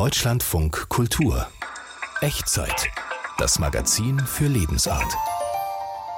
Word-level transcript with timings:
Deutschlandfunk 0.00 0.88
Kultur. 0.88 1.46
Echtzeit. 2.22 2.88
Das 3.36 3.58
Magazin 3.58 4.18
für 4.18 4.46
Lebensart. 4.46 5.12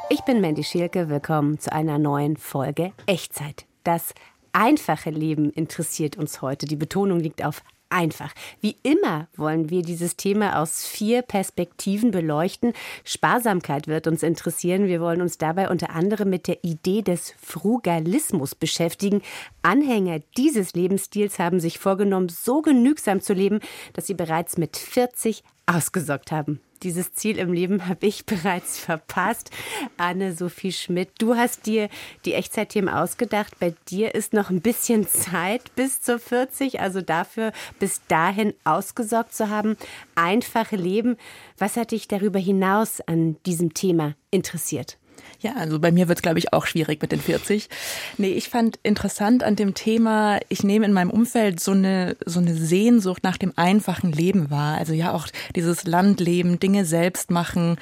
Ich 0.08 0.20
bin 0.20 0.40
Mandy 0.40 0.62
Schielke. 0.62 1.08
Willkommen 1.08 1.58
zu 1.58 1.72
einer 1.72 1.98
neuen 1.98 2.36
Folge 2.36 2.92
Echtzeit. 3.06 3.66
Das 3.82 4.14
einfache 4.52 5.10
Leben 5.10 5.50
interessiert 5.50 6.16
uns 6.16 6.42
heute. 6.42 6.66
Die 6.66 6.76
Betonung 6.76 7.18
liegt 7.18 7.44
auf 7.44 7.64
einfach. 7.92 8.32
Wie 8.60 8.76
immer 8.82 9.28
wollen 9.36 9.70
wir 9.70 9.82
dieses 9.82 10.16
Thema 10.16 10.60
aus 10.60 10.84
vier 10.84 11.22
Perspektiven 11.22 12.10
beleuchten. 12.10 12.72
Sparsamkeit 13.04 13.86
wird 13.86 14.06
uns 14.06 14.22
interessieren. 14.22 14.86
Wir 14.86 15.00
wollen 15.00 15.20
uns 15.20 15.38
dabei 15.38 15.68
unter 15.68 15.90
anderem 15.90 16.30
mit 16.30 16.48
der 16.48 16.64
Idee 16.64 17.02
des 17.02 17.34
Frugalismus 17.40 18.54
beschäftigen. 18.54 19.22
Anhänger 19.62 20.20
dieses 20.36 20.74
Lebensstils 20.74 21.38
haben 21.38 21.60
sich 21.60 21.78
vorgenommen, 21.78 22.28
so 22.28 22.62
genügsam 22.62 23.20
zu 23.20 23.34
leben, 23.34 23.60
dass 23.92 24.06
sie 24.06 24.14
bereits 24.14 24.56
mit 24.56 24.76
40 24.76 25.44
ausgesorgt 25.66 26.32
haben. 26.32 26.60
Dieses 26.82 27.12
Ziel 27.14 27.38
im 27.38 27.52
Leben 27.52 27.86
habe 27.88 28.06
ich 28.06 28.26
bereits 28.26 28.78
verpasst. 28.78 29.50
Anne-Sophie 29.96 30.72
Schmidt, 30.72 31.10
du 31.18 31.36
hast 31.36 31.66
dir 31.66 31.88
die 32.24 32.34
Echtzeitthemen 32.34 32.92
ausgedacht. 32.92 33.58
Bei 33.60 33.74
dir 33.88 34.14
ist 34.14 34.32
noch 34.32 34.50
ein 34.50 34.60
bisschen 34.60 35.08
Zeit 35.08 35.74
bis 35.74 36.00
zur 36.02 36.18
40, 36.18 36.80
also 36.80 37.00
dafür 37.00 37.52
bis 37.78 38.00
dahin 38.08 38.54
ausgesorgt 38.64 39.34
zu 39.34 39.48
haben. 39.48 39.76
Einfache 40.14 40.76
Leben. 40.76 41.16
Was 41.58 41.76
hat 41.76 41.92
dich 41.92 42.08
darüber 42.08 42.38
hinaus 42.38 43.00
an 43.00 43.36
diesem 43.46 43.74
Thema 43.74 44.14
interessiert? 44.30 44.98
Ja, 45.42 45.54
also 45.56 45.80
bei 45.80 45.90
mir 45.90 46.06
wird 46.06 46.18
es, 46.18 46.22
glaube 46.22 46.38
ich, 46.38 46.52
auch 46.52 46.66
schwierig 46.66 47.02
mit 47.02 47.10
den 47.10 47.20
40. 47.20 47.68
Nee, 48.16 48.30
ich 48.30 48.48
fand 48.48 48.78
interessant 48.84 49.42
an 49.42 49.56
dem 49.56 49.74
Thema, 49.74 50.38
ich 50.48 50.62
nehme 50.62 50.86
in 50.86 50.92
meinem 50.92 51.10
Umfeld 51.10 51.58
so 51.58 51.72
eine, 51.72 52.16
so 52.24 52.38
eine 52.38 52.54
Sehnsucht 52.54 53.24
nach 53.24 53.38
dem 53.38 53.52
einfachen 53.56 54.12
Leben 54.12 54.50
wahr. 54.50 54.78
Also 54.78 54.92
ja, 54.92 55.12
auch 55.12 55.26
dieses 55.56 55.84
Landleben, 55.84 56.60
Dinge 56.60 56.84
selbst 56.84 57.32
machen. 57.32 57.76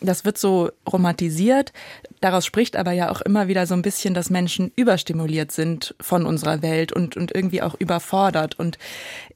Das 0.00 0.24
wird 0.24 0.36
so 0.36 0.70
romantisiert. 0.90 1.72
Daraus 2.20 2.44
spricht 2.44 2.76
aber 2.76 2.92
ja 2.92 3.10
auch 3.10 3.22
immer 3.22 3.48
wieder 3.48 3.66
so 3.66 3.74
ein 3.74 3.82
bisschen, 3.82 4.12
dass 4.14 4.30
Menschen 4.30 4.72
überstimuliert 4.76 5.52
sind 5.52 5.94
von 6.00 6.26
unserer 6.26 6.60
Welt 6.60 6.92
und, 6.92 7.16
und 7.16 7.34
irgendwie 7.34 7.62
auch 7.62 7.74
überfordert. 7.78 8.58
Und 8.58 8.78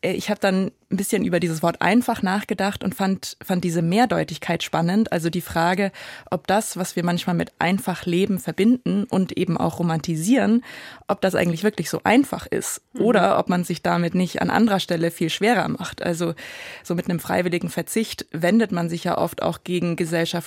äh, 0.03 0.13
ich 0.13 0.29
habe 0.31 0.41
dann 0.41 0.71
ein 0.91 0.97
bisschen 0.97 1.25
über 1.25 1.39
dieses 1.39 1.63
Wort 1.63 1.81
einfach 1.81 2.23
nachgedacht 2.23 2.83
und 2.83 2.97
fand, 2.97 3.37
fand 3.43 3.63
diese 3.63 3.81
Mehrdeutigkeit 3.81 4.65
spannend. 4.65 5.13
Also 5.13 5.31
die 5.31 5.41
Frage, 5.41 5.93
ob 6.31 6.49
das, 6.49 6.77
was 6.77 6.97
wir 6.97 7.05
manchmal 7.05 7.37
mit 7.37 7.53
einfach 7.61 8.07
Leben 8.07 8.41
verbinden 8.41 9.05
und 9.05 9.33
eben 9.39 9.57
auch 9.57 9.79
romantisieren, 9.79 10.65
ob 11.07 11.21
das 11.21 11.37
eigentlich 11.37 11.63
wirklich 11.63 11.89
so 11.91 12.01
einfach 12.03 12.47
ist 12.47 12.83
mhm. 12.93 13.03
oder 13.03 13.39
ob 13.39 13.49
man 13.49 13.63
sich 13.63 13.83
damit 13.83 14.17
nicht 14.17 14.43
an 14.43 14.51
anderer 14.51 14.81
Stelle 14.81 15.13
viel 15.13 15.31
schwerer 15.31 15.69
macht. 15.69 16.03
Also 16.03 16.35
so 16.83 16.97
mit 16.97 17.09
einem 17.09 17.21
freiwilligen 17.21 17.71
Verzicht 17.71 18.27
wendet 18.33 18.73
man 18.73 18.89
sich 18.89 19.05
ja 19.05 19.17
oft 19.17 19.43
auch 19.43 19.61
gegen 19.63 19.95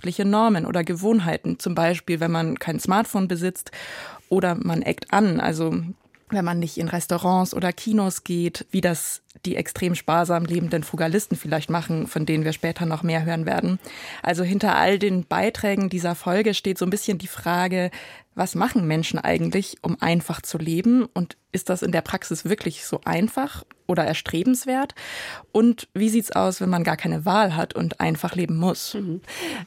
gesellschaftliche 0.04 0.26
Normen 0.26 0.66
oder 0.66 0.84
Gewohnheiten. 0.84 1.60
Zum 1.60 1.76
Beispiel, 1.76 2.20
wenn 2.20 2.32
man 2.32 2.60
kein 2.60 2.80
Smartphone 2.80 3.28
besitzt 3.28 3.72
oder 4.30 4.56
man 4.56 4.82
eckt 4.82 5.14
an. 5.14 5.40
Also 5.40 5.74
wenn 6.30 6.46
man 6.46 6.60
nicht 6.60 6.78
in 6.78 6.88
Restaurants 6.88 7.54
oder 7.54 7.72
Kinos 7.72 8.24
geht, 8.24 8.66
wie 8.72 8.82
das 8.82 9.22
die 9.46 9.56
extrem 9.56 9.96
sparsam 9.96 10.46
lebenden 10.46 10.84
Frugalisten 10.84 11.38
vielleicht 11.38 11.70
machen, 11.70 12.08
von 12.08 12.26
denen 12.26 12.44
wir 12.44 12.54
später 12.54 12.86
noch 12.86 13.04
mehr 13.04 13.26
hören 13.26 13.46
werden. 13.46 13.80
Also 14.22 14.44
hinter 14.44 14.76
all 14.76 15.00
den 15.00 15.26
Beiträgen 15.26 15.90
dieser 15.90 16.16
Folge 16.16 16.54
steht 16.54 16.78
so 16.78 16.86
ein 16.86 16.92
bisschen 16.92 17.18
die 17.18 17.28
Frage, 17.28 17.92
was 18.36 18.56
machen 18.56 18.88
Menschen 18.88 19.20
eigentlich, 19.20 19.78
um 19.82 19.98
einfach 20.02 20.42
zu 20.42 20.58
leben? 20.58 21.06
Und 21.14 21.38
ist 21.52 21.70
das 21.70 21.82
in 21.82 21.92
der 21.92 22.02
Praxis 22.02 22.46
wirklich 22.46 22.86
so 22.86 23.02
einfach 23.06 23.64
oder 23.86 24.04
erstrebenswert? 24.04 24.96
Und 25.52 25.88
wie 25.94 26.10
sieht's 26.10 26.32
aus, 26.32 26.60
wenn 26.60 26.70
man 26.70 26.84
gar 26.84 26.98
keine 26.98 27.26
Wahl 27.26 27.56
hat 27.56 27.76
und 27.76 28.00
einfach 28.00 28.36
leben 28.36 28.58
muss? 28.58 28.96
Mhm. 28.96 29.22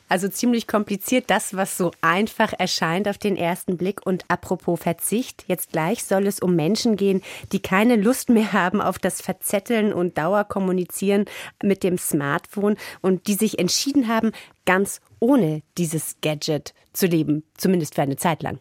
Also 0.09 0.28
ziemlich 0.28 0.67
kompliziert, 0.67 1.25
das, 1.28 1.55
was 1.55 1.77
so 1.77 1.92
einfach 2.00 2.53
erscheint 2.59 3.09
auf 3.09 3.19
den 3.19 3.37
ersten 3.37 3.77
Blick. 3.77 4.04
Und 4.04 4.25
apropos 4.28 4.81
Verzicht, 4.81 5.44
jetzt 5.47 5.72
gleich 5.72 6.04
soll 6.04 6.27
es 6.27 6.41
um 6.41 6.56
Menschen 6.56 6.97
gehen, 6.97 7.22
die 7.53 7.60
keine 7.60 7.97
Lust 7.97 8.28
mehr 8.28 8.53
haben 8.53 8.81
auf 8.81 8.98
das 8.98 9.21
Verzetteln 9.21 9.93
und 9.93 10.19
Dauerkommunizieren 10.19 11.27
mit 11.62 11.83
dem 11.84 11.98
Smartphone 11.98 12.77
und 13.00 13.28
die 13.28 13.34
sich 13.34 13.59
entschieden 13.59 14.09
haben, 14.09 14.33
ganz 14.65 15.00
ohne 15.26 15.62
dieses 15.76 16.16
Gadget 16.22 16.72
zu 16.92 17.06
leben, 17.06 17.42
zumindest 17.56 17.97
für 17.97 18.03
eine 18.03 18.16
Zeit 18.16 18.44
lang. 18.44 18.60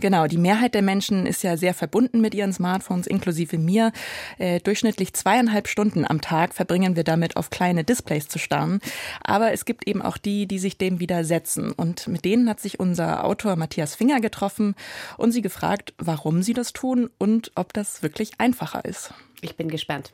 Genau, 0.00 0.28
die 0.28 0.38
Mehrheit 0.38 0.74
der 0.74 0.82
Menschen 0.82 1.26
ist 1.26 1.42
ja 1.42 1.56
sehr 1.56 1.74
verbunden 1.74 2.20
mit 2.20 2.34
ihren 2.34 2.52
Smartphones, 2.52 3.08
inklusive 3.08 3.58
mir. 3.58 3.90
Äh, 4.38 4.60
durchschnittlich 4.60 5.12
zweieinhalb 5.12 5.66
Stunden 5.66 6.04
am 6.08 6.20
Tag 6.20 6.54
verbringen 6.54 6.94
wir 6.94 7.02
damit, 7.02 7.36
auf 7.36 7.50
kleine 7.50 7.82
Displays 7.82 8.28
zu 8.28 8.38
starren. 8.38 8.78
Aber 9.24 9.52
es 9.52 9.64
gibt 9.64 9.88
eben 9.88 10.02
auch 10.02 10.16
die, 10.16 10.46
die 10.46 10.60
sich 10.60 10.78
dem 10.78 11.00
widersetzen. 11.00 11.72
Und 11.72 12.06
mit 12.06 12.24
denen 12.24 12.48
hat 12.48 12.60
sich 12.60 12.78
unser 12.78 13.24
Autor 13.24 13.56
Matthias 13.56 13.96
Finger 13.96 14.20
getroffen 14.20 14.76
und 15.18 15.32
sie 15.32 15.42
gefragt, 15.42 15.94
warum 15.98 16.42
sie 16.42 16.54
das 16.54 16.72
tun 16.72 17.10
und 17.18 17.50
ob 17.56 17.72
das 17.72 18.04
wirklich 18.04 18.38
einfacher 18.38 18.84
ist. 18.84 19.12
Ich 19.40 19.56
bin 19.56 19.68
gespannt. 19.68 20.12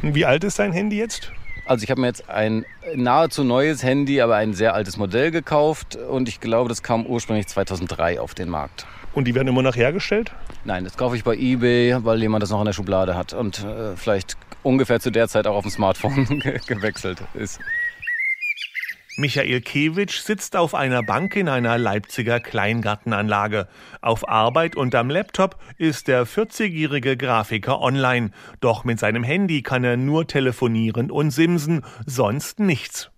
Wie 0.00 0.24
alt 0.24 0.44
ist 0.44 0.58
dein 0.58 0.72
Handy 0.72 0.96
jetzt? 0.96 1.30
Also 1.64 1.84
ich 1.84 1.90
habe 1.90 2.00
mir 2.00 2.08
jetzt 2.08 2.28
ein 2.28 2.64
nahezu 2.94 3.44
neues 3.44 3.82
Handy, 3.82 4.20
aber 4.20 4.36
ein 4.36 4.52
sehr 4.52 4.74
altes 4.74 4.96
Modell 4.96 5.30
gekauft 5.30 5.96
und 5.96 6.28
ich 6.28 6.40
glaube, 6.40 6.68
das 6.68 6.82
kam 6.82 7.06
ursprünglich 7.06 7.46
2003 7.46 8.20
auf 8.20 8.34
den 8.34 8.48
Markt. 8.48 8.86
Und 9.14 9.26
die 9.26 9.34
werden 9.34 9.48
immer 9.48 9.62
noch 9.62 9.76
hergestellt? 9.76 10.32
Nein, 10.64 10.84
das 10.84 10.96
kaufe 10.96 11.16
ich 11.16 11.24
bei 11.24 11.36
eBay, 11.36 11.96
weil 12.04 12.20
jemand 12.20 12.42
das 12.42 12.50
noch 12.50 12.60
in 12.60 12.66
der 12.66 12.72
Schublade 12.72 13.14
hat 13.14 13.32
und 13.32 13.62
äh, 13.62 13.96
vielleicht 13.96 14.36
ungefähr 14.62 15.00
zu 15.00 15.10
der 15.10 15.28
Zeit 15.28 15.46
auch 15.46 15.54
auf 15.54 15.64
dem 15.64 15.70
Smartphone 15.70 16.26
gewechselt 16.66 17.22
ist. 17.34 17.60
Michael 19.16 19.60
Kewitsch 19.60 20.20
sitzt 20.20 20.56
auf 20.56 20.74
einer 20.74 21.02
Bank 21.02 21.36
in 21.36 21.46
einer 21.50 21.76
Leipziger 21.76 22.40
Kleingartenanlage. 22.40 23.68
Auf 24.00 24.26
Arbeit 24.26 24.74
und 24.74 24.94
am 24.94 25.10
Laptop 25.10 25.56
ist 25.76 26.08
der 26.08 26.26
40-jährige 26.26 27.18
Grafiker 27.18 27.82
online. 27.82 28.30
Doch 28.60 28.84
mit 28.84 28.98
seinem 28.98 29.22
Handy 29.22 29.62
kann 29.62 29.84
er 29.84 29.98
nur 29.98 30.26
telefonieren 30.26 31.10
und 31.10 31.30
simsen, 31.30 31.84
sonst 32.06 32.58
nichts. 32.58 33.10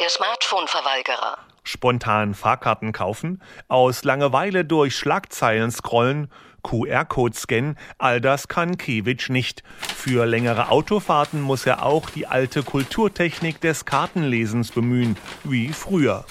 Der 0.00 0.10
Smartphone-Verweigerer. 0.10 1.38
Spontan 1.64 2.34
Fahrkarten 2.34 2.92
kaufen, 2.92 3.40
aus 3.68 4.04
Langeweile 4.04 4.66
durch 4.66 4.96
Schlagzeilen 4.96 5.70
scrollen, 5.70 6.28
QR-Code 6.62 7.36
scannen, 7.36 7.76
all 7.98 8.20
das 8.20 8.48
kann 8.48 8.78
Kewitsch 8.78 9.30
nicht. 9.30 9.62
Für 9.78 10.26
längere 10.26 10.70
Autofahrten 10.70 11.40
muss 11.40 11.66
er 11.66 11.84
auch 11.84 12.10
die 12.10 12.26
alte 12.26 12.62
Kulturtechnik 12.62 13.60
des 13.60 13.84
Kartenlesens 13.84 14.72
bemühen, 14.72 15.16
wie 15.44 15.68
früher. 15.68 16.24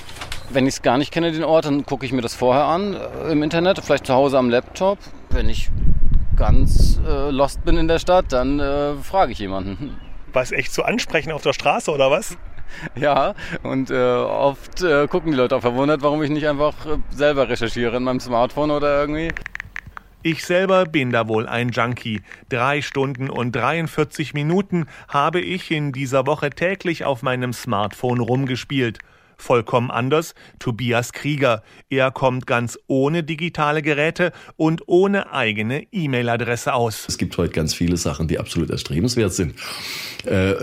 Wenn 0.50 0.68
ich 0.68 0.76
es 0.76 0.82
gar 0.82 0.98
nicht 0.98 1.12
kenne, 1.12 1.32
den 1.32 1.44
Ort, 1.44 1.66
dann 1.66 1.86
gucke 1.86 2.06
ich 2.06 2.12
mir 2.12 2.22
das 2.22 2.36
vorher 2.36 2.66
an 2.66 2.94
äh, 2.94 3.32
im 3.32 3.42
Internet, 3.44 3.80
vielleicht 3.84 4.06
zu 4.06 4.14
Hause 4.14 4.38
am 4.38 4.50
Laptop. 4.50 5.00
Wenn 5.30 5.48
ich 5.48 5.70
ganz 6.36 7.00
äh, 7.08 7.30
lost 7.30 7.64
bin 7.64 7.78
in 7.78 7.88
der 7.88 8.00
Stadt, 8.00 8.26
dann 8.34 8.60
äh, 8.60 8.96
frage 8.96 9.32
ich 9.32 9.40
jemanden. 9.40 9.98
Was 10.34 10.52
echt 10.52 10.74
zu 10.74 10.84
ansprechen 10.84 11.32
auf 11.32 11.42
der 11.42 11.54
Straße 11.54 11.92
oder 11.92 12.10
was? 12.10 12.38
Ja, 12.96 13.34
und 13.64 13.92
äh, 13.92 13.96
oft 13.96 14.82
äh, 14.82 15.06
gucken 15.08 15.32
die 15.32 15.38
Leute 15.38 15.58
auch 15.58 15.62
verwundert, 15.62 16.02
warum 16.04 16.24
ich 16.24 16.30
nicht 16.30 16.48
einfach 16.48 16.74
äh, 16.86 16.98
selber 17.10 17.50
recherchiere 17.50 17.98
in 17.98 18.04
meinem 18.04 18.22
Smartphone 18.22 18.72
oder 18.72 19.02
irgendwie. 19.02 19.30
Ich 20.24 20.46
selber 20.46 20.86
bin 20.86 21.10
da 21.10 21.28
wohl 21.28 21.48
ein 21.48 21.70
Junkie. 21.70 22.22
Drei 22.48 22.84
Stunden 22.84 23.28
und 23.28 23.54
43 23.54 24.36
Minuten 24.36 24.86
habe 25.08 25.42
ich 25.42 25.72
in 25.72 25.94
dieser 25.94 26.28
Woche 26.28 26.52
täglich 26.52 27.06
auf 27.06 27.24
meinem 27.24 27.54
Smartphone 27.54 28.20
rumgespielt. 28.20 29.00
Vollkommen 29.42 29.90
anders 29.90 30.36
Tobias 30.60 31.14
Krieger. 31.14 31.64
Er 31.90 32.12
kommt 32.12 32.46
ganz 32.46 32.78
ohne 32.86 33.24
digitale 33.24 33.82
Geräte 33.82 34.34
und 34.56 34.84
ohne 34.86 35.34
eigene 35.34 35.88
E-Mail-Adresse 35.92 36.76
aus. 36.76 37.06
Es 37.08 37.18
gibt 37.18 37.36
heute 37.38 37.52
ganz 37.52 37.74
viele 37.74 37.98
Sachen, 37.98 38.28
die 38.28 38.38
absolut 38.38 38.70
erstrebenswert 38.70 39.34
sind. 39.34 39.56
Äh, 40.28 40.54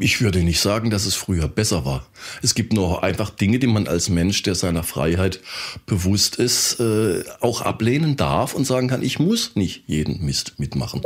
ich 0.00 0.22
würde 0.22 0.38
nicht 0.38 0.60
sagen, 0.60 0.88
dass 0.88 1.04
es 1.04 1.14
früher 1.14 1.46
besser 1.46 1.84
war. 1.84 2.06
Es 2.42 2.54
gibt 2.54 2.72
noch 2.72 3.02
einfach 3.02 3.28
Dinge, 3.28 3.58
die 3.58 3.66
man 3.66 3.86
als 3.86 4.08
Mensch, 4.08 4.42
der 4.44 4.54
seiner 4.54 4.82
Freiheit 4.82 5.40
bewusst 5.84 6.36
ist, 6.36 6.80
äh, 6.80 7.22
auch 7.40 7.60
ablehnen 7.60 8.16
darf 8.16 8.54
und 8.54 8.64
sagen 8.64 8.88
kann, 8.88 9.02
ich 9.02 9.18
muss 9.18 9.56
nicht 9.56 9.84
jeden 9.86 10.24
Mist 10.24 10.54
mitmachen. 10.58 11.02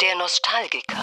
Der 0.00 0.16
Nostalgiker. 0.16 1.02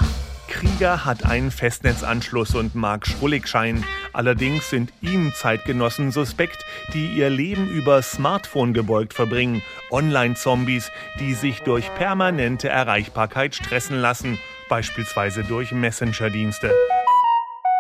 Krieger 0.60 1.06
hat 1.06 1.26
einen 1.26 1.52
Festnetzanschluss 1.52 2.54
und 2.54 2.76
mag 2.76 3.08
Schrulligschein. 3.08 3.86
Allerdings 4.12 4.70
sind 4.70 4.92
ihm 5.00 5.32
Zeitgenossen 5.34 6.12
suspekt, 6.12 6.66
die 6.94 7.08
ihr 7.16 7.30
Leben 7.30 7.70
über 7.70 8.02
Smartphone 8.02 8.74
gebeugt 8.74 9.14
verbringen. 9.14 9.62
Online-Zombies, 9.90 10.92
die 11.18 11.34
sich 11.34 11.62
durch 11.62 11.94
permanente 11.96 12.68
Erreichbarkeit 12.68 13.56
stressen 13.56 14.02
lassen, 14.02 14.38
beispielsweise 14.68 15.46
durch 15.46 15.72
Messenger-Dienste. 15.72 16.74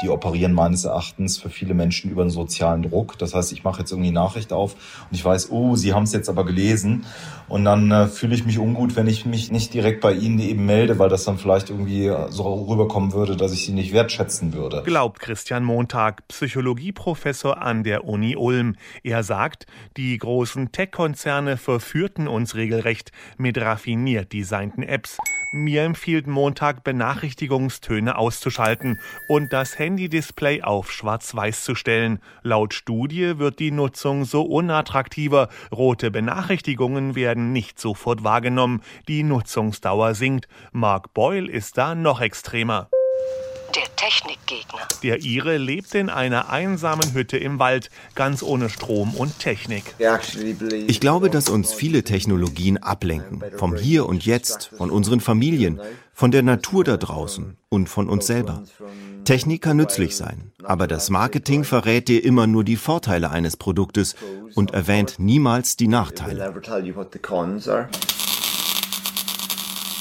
Die 0.01 0.09
operieren 0.09 0.53
meines 0.53 0.85
Erachtens 0.85 1.37
für 1.37 1.49
viele 1.49 1.73
Menschen 1.73 2.09
über 2.09 2.21
einen 2.21 2.31
sozialen 2.31 2.83
Druck. 2.83 3.17
Das 3.17 3.33
heißt, 3.33 3.51
ich 3.51 3.63
mache 3.63 3.79
jetzt 3.79 3.91
irgendwie 3.91 4.11
Nachricht 4.11 4.53
auf 4.53 4.73
und 4.73 5.15
ich 5.15 5.23
weiß, 5.23 5.51
oh, 5.51 5.75
sie 5.75 5.93
haben 5.93 6.03
es 6.03 6.13
jetzt 6.13 6.29
aber 6.29 6.45
gelesen. 6.45 7.05
Und 7.47 7.65
dann 7.65 7.91
äh, 7.91 8.07
fühle 8.07 8.35
ich 8.35 8.45
mich 8.45 8.59
ungut, 8.59 8.95
wenn 8.95 9.07
ich 9.07 9.25
mich 9.25 9.51
nicht 9.51 9.73
direkt 9.73 10.01
bei 10.01 10.13
ihnen 10.13 10.39
eben 10.39 10.65
melde, 10.65 10.99
weil 10.99 11.09
das 11.09 11.23
dann 11.23 11.37
vielleicht 11.37 11.69
irgendwie 11.69 12.13
so 12.29 12.65
rüberkommen 12.69 13.11
würde, 13.13 13.35
dass 13.35 13.51
ich 13.51 13.65
sie 13.65 13.73
nicht 13.73 13.91
wertschätzen 13.91 14.53
würde. 14.53 14.83
Glaubt 14.83 15.19
Christian 15.19 15.63
Montag, 15.63 16.27
Psychologieprofessor 16.27 17.61
an 17.61 17.83
der 17.83 18.05
Uni 18.05 18.35
Ulm. 18.35 18.75
Er 19.03 19.23
sagt, 19.23 19.65
die 19.97 20.17
großen 20.17 20.71
Tech-Konzerne 20.71 21.57
verführten 21.57 22.27
uns 22.27 22.55
regelrecht 22.55 23.11
mit 23.37 23.57
raffiniert 23.57 24.31
designten 24.31 24.83
Apps. 24.83 25.17
Mir 25.51 25.81
empfiehlt 25.83 26.27
Montag, 26.27 26.83
Benachrichtigungstöne 26.83 28.19
auszuschalten 28.19 28.99
und 29.27 29.51
das 29.51 29.79
Handy-Display 29.79 30.61
auf 30.61 30.91
schwarz-weiß 30.91 31.63
zu 31.63 31.73
stellen. 31.73 32.19
Laut 32.43 32.75
Studie 32.75 33.39
wird 33.39 33.57
die 33.57 33.71
Nutzung 33.71 34.25
so 34.25 34.43
unattraktiver. 34.43 35.49
Rote 35.71 36.11
Benachrichtigungen 36.11 37.15
werden 37.15 37.51
nicht 37.51 37.79
sofort 37.79 38.23
wahrgenommen. 38.23 38.83
Die 39.07 39.23
Nutzungsdauer 39.23 40.13
sinkt. 40.13 40.47
Mark 40.71 41.15
Boyle 41.15 41.49
ist 41.49 41.79
da 41.79 41.95
noch 41.95 42.21
extremer. 42.21 42.89
Der 43.75 43.95
Technikgegner. 43.95 44.79
Der 45.03 45.21
Ire 45.21 45.57
lebt 45.57 45.93
in 45.93 46.09
einer 46.09 46.49
einsamen 46.49 47.13
Hütte 47.13 47.37
im 47.37 47.59
Wald, 47.59 47.89
ganz 48.15 48.41
ohne 48.41 48.69
Strom 48.69 49.13
und 49.13 49.37
Technik. 49.39 49.83
Ich 50.87 50.99
glaube, 50.99 51.29
dass 51.29 51.49
uns 51.49 51.73
viele 51.73 52.03
Technologien 52.03 52.77
ablenken. 52.77 53.43
Vom 53.57 53.75
Hier 53.75 54.07
und 54.07 54.25
Jetzt, 54.25 54.71
von 54.75 54.89
unseren 54.89 55.19
Familien, 55.19 55.79
von 56.13 56.31
der 56.31 56.43
Natur 56.43 56.83
da 56.83 56.97
draußen 56.97 57.57
und 57.69 57.89
von 57.89 58.09
uns 58.09 58.27
selber. 58.27 58.63
Technik 59.23 59.61
kann 59.61 59.77
nützlich 59.77 60.15
sein, 60.15 60.51
aber 60.63 60.87
das 60.87 61.09
Marketing 61.09 61.63
verrät 61.63 62.07
dir 62.07 62.23
immer 62.23 62.47
nur 62.47 62.63
die 62.63 62.75
Vorteile 62.75 63.29
eines 63.29 63.55
Produktes 63.55 64.15
und 64.55 64.71
erwähnt 64.71 65.15
niemals 65.19 65.77
die 65.77 65.87
Nachteile. 65.87 66.53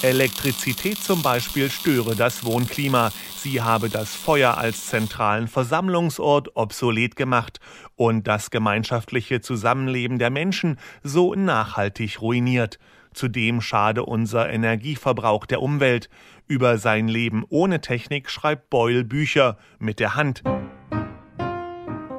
Elektrizität 0.03 0.99
zum 0.99 1.23
Beispiel 1.23 1.71
störe 1.71 2.15
das 2.15 2.45
Wohnklima. 2.45 3.11
Sie 3.37 3.61
habe 3.63 3.89
das 3.89 4.15
Feuer 4.15 4.57
als 4.57 4.87
zentralen 4.87 5.49
Versammlungsort 5.49 6.55
obsolet 6.55 7.17
gemacht 7.17 7.59
und 7.97 8.29
das 8.29 8.51
gemeinschaftliche 8.51 9.41
Zusammenleben 9.41 10.21
der 10.21 10.31
Menschen 10.31 10.79
so 11.03 11.35
nachhaltig 11.35 12.23
ruiniert. 12.23 12.79
Zudem 13.13 13.61
schade 13.61 14.05
unser 14.05 14.49
Energieverbrauch 14.49 15.47
der 15.47 15.63
Umwelt. 15.63 16.09
Über 16.47 16.79
sein 16.79 17.09
Leben 17.09 17.45
ohne 17.49 17.81
Technik 17.81 18.31
schreibt 18.31 18.71
Boyle 18.71 19.03
Bücher 19.03 19.59
mit 19.81 19.99
der 19.99 20.15
Hand. 20.15 20.45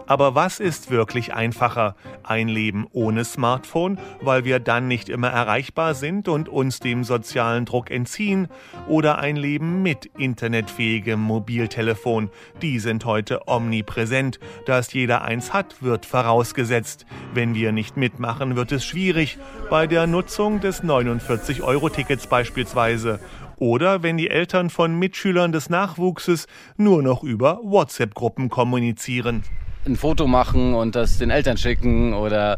Aber 0.09 0.33
was 0.33 0.59
ist 0.59 0.89
wirklich 0.89 1.35
einfacher? 1.35 1.95
Ein 2.23 2.47
Leben 2.47 2.87
ohne 2.93 3.23
Smartphone, 3.23 3.99
weil 4.21 4.43
wir 4.43 4.59
dann 4.59 4.87
nicht 4.87 5.07
immer 5.07 5.27
erreichbar 5.27 5.93
sind 5.93 6.27
und 6.27 6.49
uns 6.49 6.79
dem 6.79 7.03
sozialen 7.03 7.65
Druck 7.65 7.91
entziehen? 7.91 8.47
Oder 8.87 9.19
ein 9.19 9.35
Leben 9.35 9.83
mit 9.83 10.07
internetfähigem 10.17 11.19
Mobiltelefon? 11.19 12.31
Die 12.63 12.79
sind 12.79 13.05
heute 13.05 13.47
omnipräsent. 13.47 14.39
Dass 14.65 14.91
jeder 14.93 15.21
eins 15.21 15.53
hat, 15.53 15.83
wird 15.83 16.07
vorausgesetzt. 16.07 17.05
Wenn 17.35 17.53
wir 17.53 17.71
nicht 17.71 17.95
mitmachen, 17.95 18.55
wird 18.55 18.71
es 18.71 18.83
schwierig. 18.83 19.37
Bei 19.69 19.85
der 19.85 20.07
Nutzung 20.07 20.59
des 20.59 20.83
49-Euro-Tickets 20.83 22.25
beispielsweise 22.25 23.19
oder 23.57 24.01
wenn 24.01 24.17
die 24.17 24.31
Eltern 24.31 24.71
von 24.71 24.97
Mitschülern 24.97 25.51
des 25.51 25.69
Nachwuchses 25.69 26.47
nur 26.77 27.03
noch 27.03 27.21
über 27.21 27.59
WhatsApp-Gruppen 27.61 28.49
kommunizieren 28.49 29.43
ein 29.85 29.95
Foto 29.95 30.27
machen 30.27 30.73
und 30.73 30.95
das 30.95 31.17
den 31.17 31.29
Eltern 31.29 31.57
schicken 31.57 32.13
oder 32.13 32.57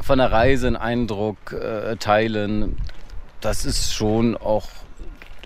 von 0.00 0.18
der 0.18 0.32
Reise 0.32 0.66
einen 0.66 0.76
Eindruck 0.76 1.52
äh, 1.52 1.96
teilen. 1.96 2.76
Das 3.40 3.64
ist 3.64 3.92
schon 3.94 4.36
auch 4.36 4.68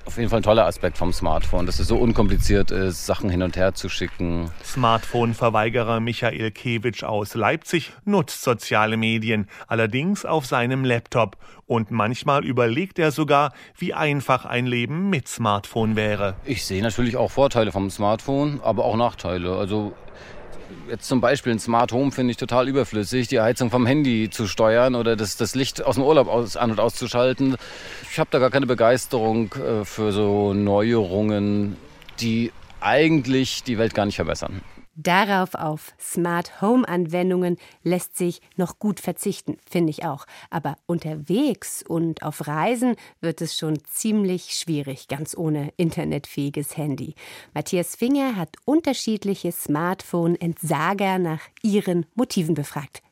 auf 0.06 0.18
jeden 0.18 0.30
Fall 0.30 0.40
ein 0.40 0.44
toller 0.44 0.66
Aspekt 0.66 0.98
vom 0.98 1.12
Smartphone, 1.12 1.66
dass 1.66 1.80
es 1.80 1.88
so 1.88 1.96
unkompliziert 1.96 2.70
ist, 2.70 3.06
Sachen 3.06 3.28
hin 3.28 3.42
und 3.42 3.56
her 3.56 3.74
zu 3.74 3.88
schicken. 3.88 4.50
Smartphone-Verweigerer 4.64 5.98
Michael 5.98 6.52
Kewitsch 6.52 7.02
aus 7.02 7.34
Leipzig 7.34 7.92
nutzt 8.04 8.42
soziale 8.42 8.96
Medien, 8.96 9.48
allerdings 9.66 10.24
auf 10.24 10.46
seinem 10.46 10.84
Laptop. 10.84 11.36
Und 11.66 11.90
manchmal 11.90 12.44
überlegt 12.44 13.00
er 13.00 13.10
sogar, 13.10 13.52
wie 13.76 13.94
einfach 13.94 14.44
ein 14.44 14.66
Leben 14.66 15.10
mit 15.10 15.26
Smartphone 15.26 15.96
wäre. 15.96 16.36
Ich 16.44 16.64
sehe 16.64 16.82
natürlich 16.82 17.16
auch 17.16 17.32
Vorteile 17.32 17.72
vom 17.72 17.90
Smartphone, 17.90 18.60
aber 18.62 18.84
auch 18.84 18.96
Nachteile. 18.96 19.56
Also 19.56 19.92
jetzt 20.88 21.08
zum 21.08 21.20
Beispiel 21.20 21.52
ein 21.52 21.58
Smart 21.58 21.92
Home 21.92 22.12
finde 22.12 22.30
ich 22.30 22.36
total 22.36 22.68
überflüssig, 22.68 23.28
die 23.28 23.40
Heizung 23.40 23.70
vom 23.70 23.86
Handy 23.86 24.30
zu 24.30 24.46
steuern 24.46 24.94
oder 24.94 25.16
das, 25.16 25.36
das 25.36 25.54
Licht 25.54 25.84
aus 25.84 25.96
dem 25.96 26.04
Urlaub 26.04 26.28
aus, 26.28 26.56
an- 26.56 26.70
und 26.70 26.80
auszuschalten. 26.80 27.56
Ich 28.10 28.18
habe 28.18 28.28
da 28.30 28.38
gar 28.38 28.50
keine 28.50 28.66
Begeisterung 28.66 29.54
äh, 29.54 29.84
für 29.84 30.12
so 30.12 30.54
Neuerungen, 30.54 31.76
die 32.20 32.52
eigentlich 32.80 33.62
die 33.62 33.78
Welt 33.78 33.94
gar 33.94 34.06
nicht 34.06 34.16
verbessern. 34.16 34.60
Darauf 34.96 35.54
auf 35.54 35.92
Smart 36.00 36.62
Home 36.62 36.88
Anwendungen 36.88 37.58
lässt 37.82 38.16
sich 38.16 38.40
noch 38.56 38.78
gut 38.78 38.98
verzichten, 38.98 39.58
finde 39.68 39.90
ich 39.90 40.06
auch. 40.06 40.24
Aber 40.48 40.78
unterwegs 40.86 41.84
und 41.86 42.22
auf 42.22 42.46
Reisen 42.46 42.96
wird 43.20 43.42
es 43.42 43.58
schon 43.58 43.78
ziemlich 43.84 44.54
schwierig, 44.54 45.06
ganz 45.08 45.36
ohne 45.36 45.70
internetfähiges 45.76 46.78
Handy. 46.78 47.14
Matthias 47.52 47.94
Finger 47.94 48.36
hat 48.36 48.56
unterschiedliche 48.64 49.52
Smartphone-Entsager 49.52 51.18
nach 51.18 51.42
ihren 51.62 52.06
Motiven 52.14 52.54
befragt. 52.54 53.02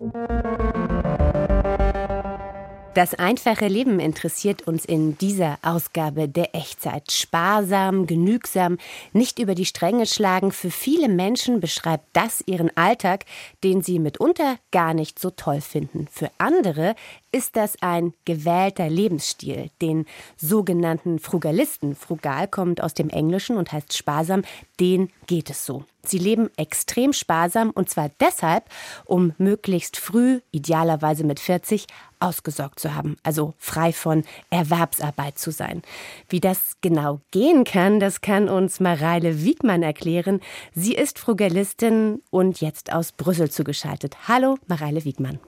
Das 2.95 3.13
einfache 3.13 3.67
Leben 3.67 3.99
interessiert 3.99 4.69
uns 4.69 4.85
in 4.85 5.19
dieser 5.19 5.59
Ausgabe 5.63 6.29
der 6.29 6.55
Echtzeit. 6.55 7.11
Sparsam, 7.11 8.07
genügsam, 8.07 8.79
nicht 9.13 9.41
über 9.41 9.57
die 9.57 9.67
Stränge 9.67 10.07
schlagen. 10.07 10.53
Für 10.53 10.71
viele 10.71 11.09
Menschen 11.09 11.59
beschreibt 11.59 12.05
das 12.13 12.45
ihren 12.47 12.71
Alltag, 12.77 13.25
den 13.65 13.83
sie 13.83 13.99
mitunter 13.99 14.59
gar 14.71 14.95
nicht 14.95 15.19
so 15.19 15.31
toll 15.31 15.61
finden. 15.61 16.07
Für 16.09 16.31
andere 16.39 16.95
ist 17.33 17.57
das 17.57 17.83
ein 17.83 18.15
gewählter 18.27 18.89
Lebensstil, 18.89 19.71
den 19.83 20.07
sogenannten 20.37 21.19
Frugalisten. 21.19 21.97
Frugal 21.97 22.47
kommt 22.47 22.81
aus 22.81 22.95
dem 22.95 23.11
Englischen 23.11 23.57
und 23.57 23.73
heißt 23.73 23.97
sparsam, 23.97 24.43
den 24.79 25.11
geht 25.27 25.51
es 25.51 25.67
so. 25.67 25.83
Sie 26.05 26.19
leben 26.19 26.51
extrem 26.57 27.13
sparsam 27.13 27.71
und 27.71 27.89
zwar 27.91 28.11
deshalb, 28.21 28.65
um 29.05 29.33
möglichst 29.39 29.97
früh, 29.97 30.41
idealerweise 30.53 31.25
mit 31.25 31.41
40, 31.41 31.87
ausgesorgt 32.25 32.81
zu 32.81 32.95
haben, 32.95 33.17
also 33.23 33.55
frei 33.59 33.93
von 33.93 34.25
Erwerbsarbeit 34.51 35.39
zu 35.39 35.51
sein. 35.51 35.83
Wie 36.29 36.41
das 36.41 36.77
genau 36.81 37.21
gehen 37.31 37.65
kann, 37.65 38.01
das 38.01 38.23
kann 38.23 38.49
uns 38.49 38.81
Mareile 38.81 39.45
Wiegmann 39.45 39.83
erklären. 39.83 40.41
Sie 40.75 40.95
ist 40.95 41.19
Frugalistin 41.19 42.23
und 42.31 42.61
jetzt 42.61 42.93
aus 42.93 43.13
Brüssel 43.13 43.51
zugeschaltet. 43.51 44.17
Hallo, 44.27 44.59
Mareile 44.67 45.05
Wiegmann. 45.05 45.39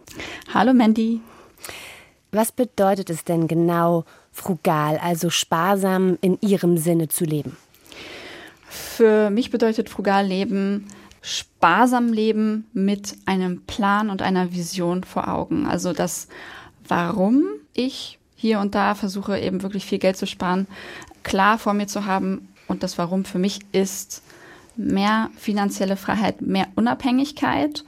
Hallo, 0.52 0.74
Mandy. 0.74 1.20
Was 2.30 2.52
bedeutet 2.52 3.08
es 3.08 3.24
denn 3.24 3.48
genau, 3.48 4.04
frugal, 4.30 4.98
also 4.98 5.30
sparsam 5.30 6.18
in 6.20 6.38
Ihrem 6.42 6.76
Sinne 6.76 7.08
zu 7.08 7.24
leben? 7.24 7.56
Für 8.68 9.30
mich 9.30 9.50
bedeutet 9.50 9.88
frugal 9.88 10.26
leben 10.26 10.86
sparsam 11.26 12.12
leben 12.12 12.68
mit 12.72 13.16
einem 13.26 13.62
Plan 13.62 14.10
und 14.10 14.22
einer 14.22 14.52
Vision 14.52 15.02
vor 15.02 15.26
Augen. 15.26 15.66
Also 15.66 15.92
das, 15.92 16.28
warum 16.88 17.44
ich 17.74 18.18
hier 18.36 18.60
und 18.60 18.74
da 18.74 18.94
versuche 18.94 19.38
eben 19.38 19.62
wirklich 19.62 19.86
viel 19.86 19.98
Geld 19.98 20.16
zu 20.16 20.26
sparen, 20.26 20.66
klar 21.22 21.58
vor 21.58 21.74
mir 21.74 21.86
zu 21.86 22.04
haben. 22.04 22.48
Und 22.68 22.82
das 22.82 22.98
Warum 22.98 23.24
für 23.24 23.38
mich 23.38 23.60
ist 23.72 24.22
mehr 24.76 25.30
finanzielle 25.36 25.96
Freiheit, 25.96 26.42
mehr 26.42 26.68
Unabhängigkeit 26.74 27.84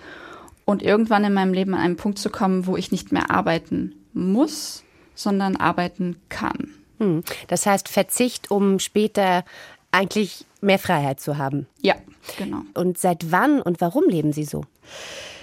und 0.64 0.82
irgendwann 0.82 1.24
in 1.24 1.34
meinem 1.34 1.52
Leben 1.52 1.74
an 1.74 1.80
einen 1.80 1.96
Punkt 1.96 2.18
zu 2.18 2.30
kommen, 2.30 2.66
wo 2.66 2.76
ich 2.76 2.92
nicht 2.92 3.12
mehr 3.12 3.30
arbeiten 3.30 3.94
muss, 4.14 4.84
sondern 5.14 5.56
arbeiten 5.56 6.16
kann. 6.28 6.74
Hm. 6.98 7.22
Das 7.48 7.66
heißt 7.66 7.88
Verzicht, 7.88 8.50
um 8.50 8.78
später 8.78 9.44
eigentlich 9.90 10.44
mehr 10.60 10.78
Freiheit 10.78 11.20
zu 11.20 11.38
haben. 11.38 11.66
Ja, 11.80 11.94
genau. 12.36 12.62
Und 12.74 12.98
seit 12.98 13.30
wann 13.30 13.60
und 13.60 13.80
warum 13.80 14.08
leben 14.08 14.32
Sie 14.32 14.44
so? 14.44 14.64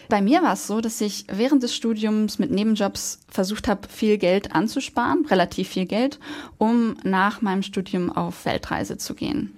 Bei 0.10 0.22
mir 0.22 0.44
war 0.44 0.54
es 0.54 0.68
so, 0.68 0.82
dass 0.82 1.02
ich 1.02 1.26
während 1.32 1.64
des 1.64 1.76
Studiums 1.76 2.40
mit 2.40 2.52
Nebenjobs 2.52 3.20
versucht 3.28 3.68
habe, 3.68 3.88
viel 3.88 4.18
Geld 4.18 4.54
anzusparen, 4.54 5.26
relativ 5.26 5.70
viel 5.70 5.86
Geld, 5.86 6.20
um 6.58 6.96
nach 7.04 7.42
meinem 7.42 7.64
Studium 7.64 8.12
auf 8.12 8.46
Weltreise 8.46 8.98
zu 8.98 9.16
gehen. 9.16 9.54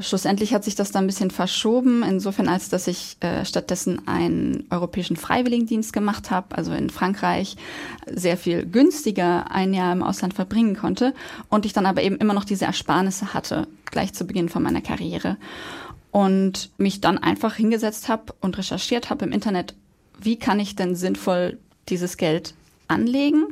Schlussendlich 0.00 0.52
hat 0.52 0.64
sich 0.64 0.74
das 0.74 0.90
dann 0.90 1.04
ein 1.04 1.06
bisschen 1.06 1.30
verschoben, 1.30 2.02
insofern 2.02 2.48
als 2.48 2.68
dass 2.68 2.88
ich 2.88 3.16
äh, 3.20 3.44
stattdessen 3.44 4.08
einen 4.08 4.66
europäischen 4.70 5.14
Freiwilligendienst 5.14 5.92
gemacht 5.92 6.32
habe, 6.32 6.56
also 6.56 6.72
in 6.72 6.90
Frankreich 6.90 7.56
sehr 8.12 8.36
viel 8.36 8.66
günstiger 8.66 9.52
ein 9.52 9.72
Jahr 9.72 9.92
im 9.92 10.02
Ausland 10.02 10.34
verbringen 10.34 10.74
konnte 10.74 11.14
und 11.48 11.64
ich 11.64 11.72
dann 11.72 11.86
aber 11.86 12.02
eben 12.02 12.16
immer 12.16 12.34
noch 12.34 12.44
diese 12.44 12.64
Ersparnisse 12.64 13.34
hatte, 13.34 13.68
gleich 13.86 14.12
zu 14.14 14.26
Beginn 14.26 14.48
von 14.48 14.64
meiner 14.64 14.80
Karriere. 14.80 15.36
Und 16.14 16.70
mich 16.78 17.00
dann 17.00 17.18
einfach 17.18 17.56
hingesetzt 17.56 18.08
habe 18.08 18.34
und 18.40 18.56
recherchiert 18.56 19.10
habe 19.10 19.24
im 19.24 19.32
Internet, 19.32 19.74
wie 20.16 20.38
kann 20.38 20.60
ich 20.60 20.76
denn 20.76 20.94
sinnvoll 20.94 21.58
dieses 21.88 22.16
Geld 22.16 22.54
anlegen 22.86 23.46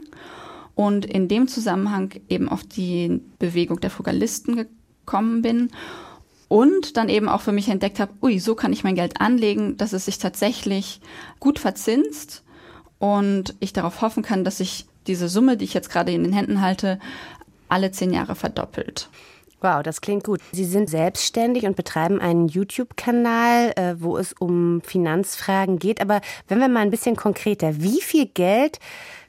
und 0.76 1.04
in 1.04 1.26
dem 1.26 1.48
Zusammenhang 1.48 2.12
eben 2.28 2.48
auf 2.48 2.62
die 2.62 3.20
Bewegung 3.40 3.80
der 3.80 3.90
Frugalisten 3.90 4.54
gekommen 4.54 5.42
bin 5.42 5.70
und 6.46 6.96
dann 6.96 7.08
eben 7.08 7.28
auch 7.28 7.40
für 7.40 7.50
mich 7.50 7.68
entdeckt 7.68 7.98
habe, 7.98 8.12
ui, 8.22 8.38
so 8.38 8.54
kann 8.54 8.72
ich 8.72 8.84
mein 8.84 8.94
Geld 8.94 9.20
anlegen, 9.20 9.76
dass 9.76 9.92
es 9.92 10.04
sich 10.04 10.18
tatsächlich 10.18 11.00
gut 11.40 11.58
verzinst 11.58 12.44
und 13.00 13.56
ich 13.58 13.72
darauf 13.72 14.02
hoffen 14.02 14.22
kann, 14.22 14.44
dass 14.44 14.58
sich 14.58 14.86
diese 15.08 15.28
Summe, 15.28 15.56
die 15.56 15.64
ich 15.64 15.74
jetzt 15.74 15.90
gerade 15.90 16.12
in 16.12 16.22
den 16.22 16.32
Händen 16.32 16.60
halte, 16.60 17.00
alle 17.68 17.90
zehn 17.90 18.12
Jahre 18.12 18.36
verdoppelt. 18.36 19.08
Wow, 19.62 19.82
das 19.82 20.00
klingt 20.00 20.24
gut. 20.24 20.40
Sie 20.50 20.64
sind 20.64 20.90
selbstständig 20.90 21.66
und 21.66 21.76
betreiben 21.76 22.20
einen 22.20 22.48
YouTube-Kanal, 22.48 23.72
äh, 23.76 23.94
wo 23.98 24.16
es 24.16 24.32
um 24.32 24.80
Finanzfragen 24.82 25.78
geht. 25.78 26.00
Aber 26.00 26.20
wenn 26.48 26.58
wir 26.58 26.68
mal 26.68 26.80
ein 26.80 26.90
bisschen 26.90 27.14
konkreter, 27.14 27.80
wie 27.80 28.00
viel 28.00 28.26
Geld 28.26 28.80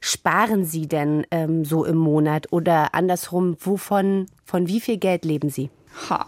sparen 0.01 0.65
Sie 0.65 0.87
denn 0.87 1.25
ähm, 1.29 1.65
so 1.65 1.85
im 1.85 1.97
Monat? 1.97 2.51
Oder 2.51 2.95
andersrum, 2.95 3.57
wovon, 3.59 4.25
von 4.43 4.67
wie 4.67 4.81
viel 4.81 4.97
Geld 4.97 5.23
leben 5.23 5.49
Sie? 5.49 5.69
Ha. 6.09 6.25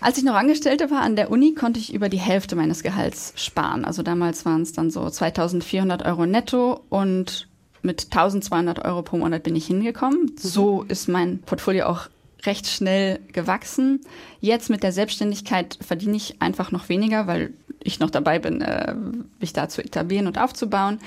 Als 0.00 0.18
ich 0.18 0.24
noch 0.24 0.34
Angestellte 0.34 0.90
war 0.90 1.00
an 1.00 1.16
der 1.16 1.30
Uni, 1.30 1.54
konnte 1.54 1.80
ich 1.80 1.92
über 1.92 2.08
die 2.08 2.18
Hälfte 2.18 2.54
meines 2.54 2.84
Gehalts 2.84 3.32
sparen. 3.36 3.84
Also 3.84 4.02
damals 4.02 4.44
waren 4.44 4.62
es 4.62 4.72
dann 4.72 4.90
so 4.90 5.08
2400 5.08 6.04
Euro 6.04 6.26
netto 6.26 6.80
und 6.88 7.48
mit 7.82 8.04
1200 8.04 8.84
Euro 8.84 9.02
pro 9.02 9.18
Monat 9.18 9.42
bin 9.42 9.56
ich 9.56 9.66
hingekommen. 9.66 10.32
So 10.38 10.82
ist 10.82 11.08
mein 11.08 11.40
Portfolio 11.40 11.86
auch 11.86 12.08
recht 12.44 12.66
schnell 12.66 13.20
gewachsen. 13.32 14.00
Jetzt 14.40 14.70
mit 14.70 14.82
der 14.82 14.92
Selbstständigkeit 14.92 15.78
verdiene 15.80 16.16
ich 16.16 16.40
einfach 16.40 16.72
noch 16.72 16.88
weniger, 16.88 17.26
weil 17.26 17.52
ich 17.80 18.00
noch 18.00 18.10
dabei 18.10 18.38
bin, 18.38 18.60
äh, 18.60 18.94
mich 19.40 19.52
da 19.52 19.68
zu 19.68 19.84
etablieren 19.84 20.26
und 20.26 20.38
aufzubauen. 20.38 20.98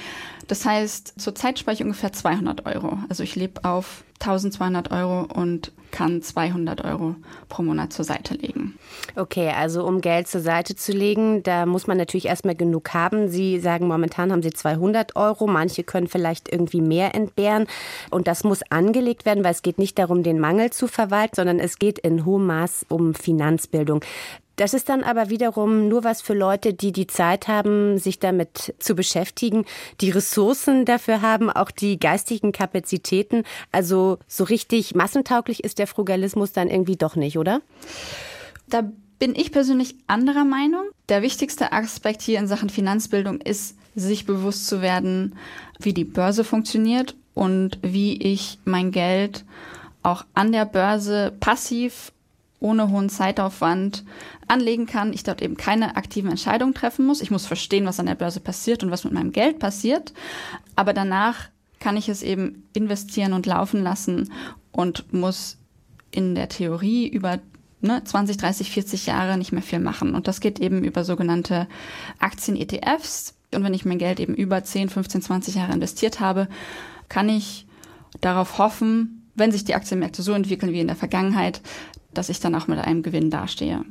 Das 0.47 0.65
heißt, 0.65 1.19
zurzeit 1.19 1.59
spare 1.59 1.75
ich 1.75 1.83
ungefähr 1.83 2.13
200 2.13 2.65
Euro. 2.65 2.99
Also 3.09 3.23
ich 3.23 3.35
lebe 3.35 3.63
auf 3.63 4.03
1200 4.19 4.91
Euro 4.91 5.27
und 5.33 5.71
kann 5.91 6.21
200 6.21 6.83
Euro 6.83 7.15
pro 7.47 7.63
Monat 7.63 7.93
zur 7.93 8.05
Seite 8.05 8.33
legen. 8.33 8.77
Okay, 9.15 9.49
also 9.49 9.85
um 9.85 10.01
Geld 10.01 10.27
zur 10.27 10.41
Seite 10.41 10.75
zu 10.75 10.91
legen, 10.91 11.41
da 11.43 11.65
muss 11.65 11.87
man 11.87 11.97
natürlich 11.97 12.25
erstmal 12.25 12.55
genug 12.55 12.93
haben. 12.93 13.29
Sie 13.29 13.59
sagen, 13.59 13.87
momentan 13.87 14.31
haben 14.31 14.43
Sie 14.43 14.51
200 14.51 15.15
Euro. 15.15 15.47
Manche 15.47 15.83
können 15.83 16.07
vielleicht 16.07 16.51
irgendwie 16.51 16.81
mehr 16.81 17.15
entbehren. 17.15 17.67
Und 18.09 18.27
das 18.27 18.43
muss 18.43 18.61
angelegt 18.69 19.25
werden, 19.25 19.43
weil 19.43 19.51
es 19.51 19.61
geht 19.61 19.77
nicht 19.77 19.97
darum, 19.97 20.23
den 20.23 20.39
Mangel 20.39 20.71
zu 20.71 20.87
verwalten, 20.87 21.35
sondern 21.35 21.59
es 21.59 21.79
geht 21.79 21.99
in 21.99 22.25
hohem 22.25 22.45
Maß 22.45 22.85
um 22.89 23.13
Finanzbildung. 23.13 24.01
Das 24.55 24.73
ist 24.73 24.89
dann 24.89 25.03
aber 25.03 25.29
wiederum 25.29 25.87
nur 25.87 26.03
was 26.03 26.21
für 26.21 26.33
Leute, 26.33 26.73
die 26.73 26.91
die 26.91 27.07
Zeit 27.07 27.47
haben, 27.47 27.97
sich 27.97 28.19
damit 28.19 28.73
zu 28.79 28.95
beschäftigen, 28.95 29.65
die 30.01 30.11
Ressourcen 30.11 30.85
dafür 30.85 31.21
haben, 31.21 31.49
auch 31.49 31.71
die 31.71 31.99
geistigen 31.99 32.51
Kapazitäten. 32.51 33.43
Also 33.71 34.19
so 34.27 34.43
richtig 34.45 34.95
massentauglich 34.95 35.63
ist 35.63 35.79
der 35.79 35.87
Frugalismus 35.87 36.53
dann 36.53 36.69
irgendwie 36.69 36.95
doch 36.95 37.15
nicht, 37.15 37.37
oder? 37.37 37.61
Da 38.67 38.89
bin 39.19 39.35
ich 39.35 39.51
persönlich 39.51 39.95
anderer 40.07 40.45
Meinung. 40.45 40.83
Der 41.09 41.21
wichtigste 41.21 41.71
Aspekt 41.71 42.21
hier 42.21 42.39
in 42.39 42.47
Sachen 42.47 42.69
Finanzbildung 42.69 43.41
ist, 43.41 43.77
sich 43.95 44.25
bewusst 44.25 44.67
zu 44.67 44.81
werden, 44.81 45.37
wie 45.79 45.93
die 45.93 46.03
Börse 46.03 46.43
funktioniert 46.43 47.15
und 47.33 47.79
wie 47.81 48.17
ich 48.21 48.59
mein 48.65 48.91
Geld 48.91 49.45
auch 50.03 50.25
an 50.33 50.51
der 50.51 50.65
Börse 50.65 51.33
passiv 51.39 52.11
ohne 52.65 52.89
hohen 52.89 53.09
Zeitaufwand 53.09 54.03
anlegen 54.47 54.87
kann. 54.87 55.13
Ich 55.13 55.21
dort 55.21 55.43
eben 55.43 55.55
keine 55.55 55.95
aktiven 55.97 56.31
Entscheidungen 56.31 56.73
treffen 56.73 57.05
muss. 57.05 57.21
Ich 57.21 57.29
muss 57.29 57.45
verstehen, 57.45 57.85
was 57.85 57.99
an 57.99 58.07
der 58.07 58.15
Börse 58.15 58.39
passiert 58.39 58.83
und 58.83 58.89
was 58.89 59.03
mit 59.03 59.13
meinem 59.13 59.31
Geld 59.31 59.59
passiert. 59.59 60.13
Aber 60.75 60.91
danach 60.91 61.49
kann 61.79 61.95
ich 61.95 62.09
es 62.09 62.23
eben 62.23 62.63
investieren 62.73 63.33
und 63.33 63.45
laufen 63.45 63.83
lassen 63.83 64.31
und 64.71 65.13
muss 65.13 65.57
in 66.09 66.33
der 66.33 66.49
Theorie 66.49 67.07
über 67.07 67.39
ne, 67.81 68.03
20, 68.03 68.37
30, 68.37 68.71
40 68.71 69.05
Jahre 69.05 69.37
nicht 69.37 69.51
mehr 69.51 69.61
viel 69.61 69.79
machen. 69.79 70.15
Und 70.15 70.27
das 70.27 70.39
geht 70.39 70.59
eben 70.59 70.83
über 70.83 71.03
sogenannte 71.03 71.67
Aktien-ETFs. 72.17 73.35
Und 73.53 73.63
wenn 73.63 73.75
ich 73.75 73.85
mein 73.85 73.99
Geld 73.99 74.19
eben 74.19 74.33
über 74.33 74.63
10, 74.63 74.89
15, 74.89 75.21
20 75.21 75.55
Jahre 75.55 75.73
investiert 75.73 76.19
habe, 76.19 76.47
kann 77.09 77.29
ich 77.29 77.67
darauf 78.21 78.57
hoffen, 78.57 79.29
wenn 79.35 79.51
sich 79.51 79.65
die 79.65 79.75
Aktienmärkte 79.75 80.23
so 80.23 80.33
entwickeln 80.33 80.71
wie 80.71 80.79
in 80.79 80.87
der 80.87 80.95
Vergangenheit, 80.95 81.61
dass 82.17 82.29
ich 82.29 82.39
dann 82.39 82.55
auch 82.55 82.67
mit 82.67 82.79
einem 82.79 83.03
Gewinn 83.03 83.29
dastehe. 83.29 83.81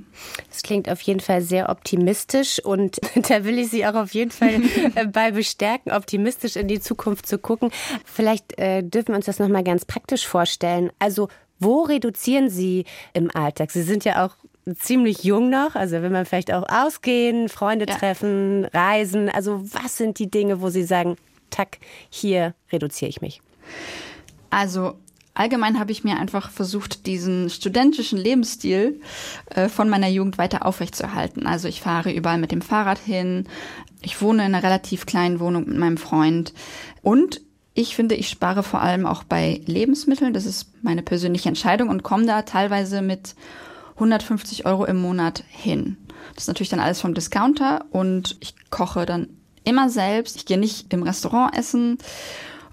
Das 0.49 0.63
klingt 0.63 0.89
auf 0.91 1.01
jeden 1.03 1.21
Fall 1.21 1.43
sehr 1.43 1.69
optimistisch 1.69 2.59
und 2.65 2.99
da 3.29 3.45
will 3.45 3.59
ich 3.59 3.71
Sie 3.71 3.87
auch 3.87 3.95
auf 3.95 4.15
jeden 4.15 4.31
Fall 4.31 4.61
äh, 4.95 5.07
bei 5.07 5.31
bestärken, 5.31 5.93
optimistisch 5.93 6.57
in 6.57 6.69
die 6.69 6.81
Zukunft 6.81 7.27
zu 7.27 7.39
gucken. 7.39 7.71
Vielleicht 8.05 8.59
äh, 8.59 8.83
dürfen 8.83 9.09
wir 9.09 9.17
uns 9.17 9.27
das 9.27 9.39
nochmal 9.39 9.65
ganz 9.65 9.85
praktisch 9.85 10.27
vorstellen. 10.27 10.91
Also 10.99 11.29
wo 11.61 11.83
reduzieren 11.83 12.51
Sie 12.51 12.85
im 13.13 13.31
Alltag? 13.35 13.71
Sie 13.71 13.83
sind 13.83 14.05
ja 14.05 14.25
auch 14.25 14.37
ziemlich 14.77 15.25
jung 15.25 15.51
noch, 15.51 15.75
also 15.75 16.03
wenn 16.03 16.13
man 16.13 16.27
vielleicht 16.27 16.53
auch 16.53 16.65
ausgehen, 16.69 17.49
Freunde 17.49 17.87
ja. 17.89 17.95
treffen, 17.95 18.65
reisen. 18.67 19.29
Also 19.29 19.63
was 19.73 19.97
sind 19.97 20.19
die 20.19 20.31
Dinge, 20.31 20.61
wo 20.61 20.71
Sie 20.71 20.85
sagen, 20.85 21.17
tack, 21.51 21.79
hier 22.09 22.55
reduziere 22.73 23.09
ich 23.09 23.21
mich? 23.21 23.41
Also 24.51 24.95
allgemein 25.35 25.79
habe 25.79 25.93
ich 25.93 26.05
mir 26.05 26.19
einfach 26.19 26.51
versucht, 26.51 27.07
diesen 27.07 27.51
studentischen 27.51 28.19
Lebensstil 28.19 29.01
äh, 29.51 29.69
von 29.69 29.89
meiner 29.89 30.09
Jugend 30.09 30.39
weiter 30.39 30.65
aufrechtzuerhalten. 30.65 31.47
Also 31.47 31.69
ich 31.69 31.81
fahre 31.81 32.13
überall 32.13 32.39
mit 32.39 32.53
dem 32.53 32.63
Fahrrad 32.63 32.99
hin. 32.99 33.47
Ich 34.01 34.23
wohne 34.23 34.47
in 34.47 34.55
einer 34.55 34.65
relativ 34.65 35.07
kleinen 35.07 35.41
Wohnung 35.41 35.67
mit 35.67 35.77
meinem 35.77 35.97
Freund. 35.97 36.55
Und 37.03 37.41
ich 37.75 37.97
finde, 37.97 38.15
ich 38.15 38.29
spare 38.29 38.63
vor 38.63 38.81
allem 38.81 39.05
auch 39.05 39.25
bei 39.25 39.61
Lebensmitteln. 39.67 40.33
Das 40.33 40.47
ist 40.47 40.69
meine 40.83 41.03
persönliche 41.03 41.49
Entscheidung 41.49 41.89
und 41.89 42.05
komme 42.05 42.27
da 42.27 42.43
teilweise 42.43 43.03
mit 43.03 43.35
150 43.95 44.67
Euro 44.67 44.85
im 44.85 45.01
Monat 45.01 45.43
hin. 45.49 45.97
Das 46.35 46.45
ist 46.45 46.49
natürlich 46.49 46.71
dann 46.71 46.81
alles 46.81 47.01
vom 47.01 47.15
Discounter 47.15 47.85
und 47.91 48.37
ich 48.41 48.55
koche 48.71 49.07
dann 49.07 49.29
immer 49.65 49.91
selbst. 49.91 50.37
Ich 50.37 50.47
gehe 50.47 50.59
nicht 50.59 50.93
im 50.93 51.03
Restaurant 51.03 51.57
essen 51.57 51.99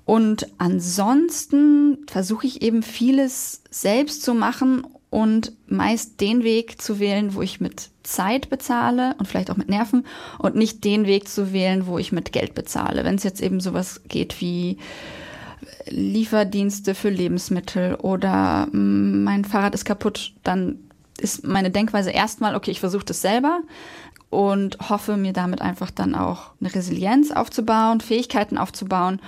und 0.06 0.48
ansonsten 0.58 2.00
versuche 2.08 2.48
ich 2.48 2.62
eben 2.62 2.84
vieles 2.84 3.62
selbst 3.70 4.24
zu 4.24 4.34
machen 4.34 4.86
und 5.10 5.52
meist 5.68 6.22
den 6.22 6.44
Weg 6.44 6.82
zu 6.82 7.00
wählen, 7.00 7.36
wo 7.36 7.42
ich 7.42 7.60
mit 7.60 7.90
Zeit 8.04 8.50
bezahle 8.50 9.16
und 9.20 9.28
vielleicht 9.28 9.52
auch 9.52 9.58
mit 9.58 9.70
Nerven 9.70 10.06
und 10.40 10.56
nicht 10.56 10.84
den 10.84 11.06
Weg 11.06 11.28
zu 11.28 11.54
wählen, 11.54 11.86
wo 11.86 12.00
ich 12.00 12.12
mit 12.12 12.32
Geld 12.32 12.56
bezahle. 12.56 13.04
Wenn 13.04 13.16
es 13.16 13.24
jetzt 13.24 13.42
eben 13.42 13.60
sowas 13.60 14.02
geht 14.08 14.42
wie 14.42 14.78
Lieferdienste 15.88 16.96
für 16.96 17.10
Lebensmittel 17.10 17.96
oder 17.96 18.68
mm, 18.72 19.24
mein 19.24 19.46
Fahrrad 19.46 19.76
ist 19.76 19.86
kaputt, 19.86 20.34
dann 20.44 20.80
ist 21.20 21.46
meine 21.46 21.72
Denkweise 21.72 22.12
erstmal, 22.12 22.56
okay, 22.56 22.72
ich 22.72 22.80
versuche 22.80 23.06
das 23.06 23.22
selber 23.22 23.62
und 24.30 24.78
hoffe 24.90 25.18
mir 25.18 25.34
damit 25.34 25.62
einfach 25.62 25.92
dann 25.92 26.16
auch 26.16 26.52
eine 26.60 26.74
Resilienz 26.74 27.32
aufzubauen, 27.32 28.00
Fähigkeiten 28.00 28.58
aufzubauen 28.58 29.20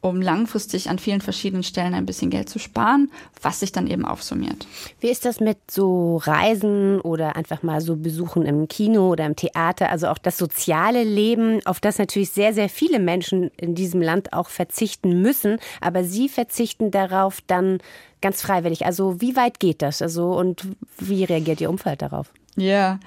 um 0.00 0.22
langfristig 0.22 0.88
an 0.88 0.98
vielen 0.98 1.20
verschiedenen 1.20 1.62
Stellen 1.62 1.94
ein 1.94 2.06
bisschen 2.06 2.30
Geld 2.30 2.48
zu 2.48 2.58
sparen, 2.58 3.10
was 3.42 3.60
sich 3.60 3.72
dann 3.72 3.86
eben 3.86 4.04
aufsummiert. 4.04 4.66
Wie 5.00 5.08
ist 5.08 5.24
das 5.24 5.40
mit 5.40 5.58
so 5.70 6.18
Reisen 6.18 7.00
oder 7.00 7.36
einfach 7.36 7.62
mal 7.62 7.80
so 7.80 7.96
Besuchen 7.96 8.46
im 8.46 8.68
Kino 8.68 9.10
oder 9.10 9.26
im 9.26 9.34
Theater, 9.34 9.90
also 9.90 10.08
auch 10.08 10.18
das 10.18 10.36
soziale 10.38 11.02
Leben, 11.02 11.60
auf 11.66 11.80
das 11.80 11.98
natürlich 11.98 12.30
sehr, 12.30 12.54
sehr 12.54 12.68
viele 12.68 13.00
Menschen 13.00 13.50
in 13.56 13.74
diesem 13.74 14.00
Land 14.00 14.32
auch 14.32 14.48
verzichten 14.48 15.20
müssen, 15.20 15.58
aber 15.80 16.04
Sie 16.04 16.28
verzichten 16.28 16.90
darauf 16.90 17.40
dann 17.46 17.78
ganz 18.20 18.42
freiwillig. 18.42 18.86
Also 18.86 19.20
wie 19.20 19.36
weit 19.36 19.60
geht 19.60 19.82
das? 19.82 20.02
Also 20.02 20.32
und 20.38 20.62
wie 20.98 21.24
reagiert 21.24 21.60
Ihr 21.60 21.70
Umfeld 21.70 22.02
darauf? 22.02 22.32
Ja, 22.56 22.98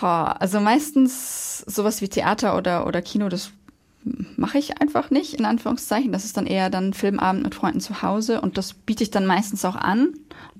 also 0.00 0.60
meistens 0.60 1.58
sowas 1.58 2.00
wie 2.00 2.08
Theater 2.08 2.56
oder, 2.56 2.86
oder 2.86 3.02
Kino, 3.02 3.28
das 3.28 3.50
mache 4.36 4.58
ich 4.58 4.80
einfach 4.80 5.10
nicht, 5.10 5.34
in 5.34 5.44
Anführungszeichen. 5.44 6.12
Das 6.12 6.24
ist 6.24 6.36
dann 6.36 6.46
eher 6.46 6.70
dann 6.70 6.94
Filmabend 6.94 7.44
mit 7.44 7.54
Freunden 7.54 7.80
zu 7.80 8.02
Hause 8.02 8.40
und 8.40 8.58
das 8.58 8.74
biete 8.74 9.02
ich 9.04 9.10
dann 9.10 9.26
meistens 9.26 9.64
auch 9.64 9.76
an, 9.76 10.14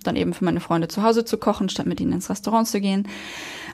dann 0.04 0.16
eben 0.16 0.34
für 0.34 0.44
meine 0.44 0.60
Freunde 0.60 0.88
zu 0.88 1.02
Hause 1.02 1.24
zu 1.24 1.38
kochen, 1.38 1.68
statt 1.68 1.86
mit 1.86 2.00
ihnen 2.00 2.12
ins 2.12 2.30
Restaurant 2.30 2.68
zu 2.68 2.80
gehen. 2.80 3.08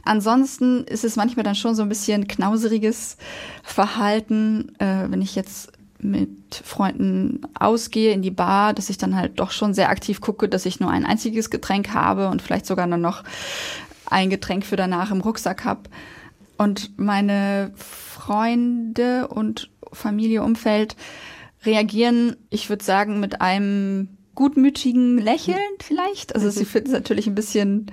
Ansonsten 0.04 0.84
ist 0.84 1.04
es 1.04 1.16
manchmal 1.16 1.44
dann 1.44 1.54
schon 1.54 1.74
so 1.74 1.82
ein 1.82 1.88
bisschen 1.88 2.28
knauseriges 2.28 3.16
Verhalten, 3.62 4.72
äh, 4.78 5.10
wenn 5.10 5.22
ich 5.22 5.34
jetzt 5.34 5.72
mit 6.00 6.62
Freunden 6.64 7.40
ausgehe 7.58 8.12
in 8.12 8.22
die 8.22 8.30
Bar, 8.30 8.72
dass 8.72 8.88
ich 8.88 8.98
dann 8.98 9.16
halt 9.16 9.40
doch 9.40 9.50
schon 9.50 9.74
sehr 9.74 9.90
aktiv 9.90 10.20
gucke, 10.20 10.48
dass 10.48 10.64
ich 10.64 10.80
nur 10.80 10.90
ein 10.90 11.04
einziges 11.04 11.50
Getränk 11.50 11.92
habe 11.92 12.28
und 12.28 12.40
vielleicht 12.40 12.66
sogar 12.66 12.86
dann 12.86 13.00
noch 13.00 13.24
ein 14.06 14.30
Getränk 14.30 14.64
für 14.64 14.76
danach 14.76 15.10
im 15.10 15.20
Rucksack 15.20 15.64
habe. 15.64 15.82
Und 16.56 16.98
meine 16.98 17.72
Freunde 18.28 19.28
und 19.28 19.70
Familie, 19.90 20.42
Umfeld 20.42 20.96
reagieren, 21.64 22.36
ich 22.50 22.68
würde 22.68 22.84
sagen, 22.84 23.20
mit 23.20 23.40
einem 23.40 24.18
gutmütigen 24.34 25.16
Lächeln 25.16 25.56
vielleicht. 25.80 26.34
Also 26.34 26.50
sie 26.50 26.66
finden 26.66 26.88
es 26.88 26.92
natürlich 26.92 27.26
ein 27.26 27.34
bisschen, 27.34 27.90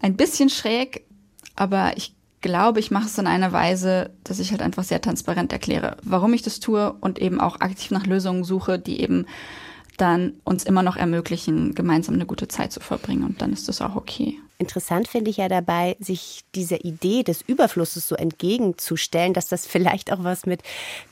ein 0.00 0.16
bisschen 0.16 0.48
schräg. 0.48 1.06
aber 1.54 1.96
ich 1.96 2.16
glaube, 2.40 2.80
ich 2.80 2.90
mache 2.90 3.06
es 3.06 3.16
in 3.18 3.28
einer 3.28 3.52
Weise, 3.52 4.10
dass 4.24 4.40
ich 4.40 4.50
halt 4.50 4.62
einfach 4.62 4.82
sehr 4.82 5.00
transparent 5.00 5.52
erkläre, 5.52 5.96
warum 6.02 6.34
ich 6.34 6.42
das 6.42 6.58
tue 6.58 6.92
und 7.00 7.20
eben 7.20 7.40
auch 7.40 7.60
aktiv 7.60 7.92
nach 7.92 8.04
Lösungen 8.04 8.42
suche, 8.42 8.80
die 8.80 9.00
eben 9.00 9.26
dann 9.96 10.32
uns 10.42 10.64
immer 10.64 10.82
noch 10.82 10.96
ermöglichen, 10.96 11.76
gemeinsam 11.76 12.16
eine 12.16 12.26
gute 12.26 12.48
Zeit 12.48 12.72
zu 12.72 12.80
verbringen. 12.80 13.22
Und 13.22 13.40
dann 13.40 13.52
ist 13.52 13.68
das 13.68 13.80
auch 13.80 13.94
okay. 13.94 14.40
Interessant 14.62 15.08
finde 15.08 15.28
ich 15.28 15.38
ja 15.38 15.48
dabei, 15.48 15.96
sich 15.98 16.44
dieser 16.54 16.84
Idee 16.84 17.24
des 17.24 17.42
Überflusses 17.42 18.06
so 18.06 18.14
entgegenzustellen, 18.14 19.34
dass 19.34 19.48
das 19.48 19.66
vielleicht 19.66 20.12
auch 20.12 20.22
was 20.22 20.46
mit 20.46 20.62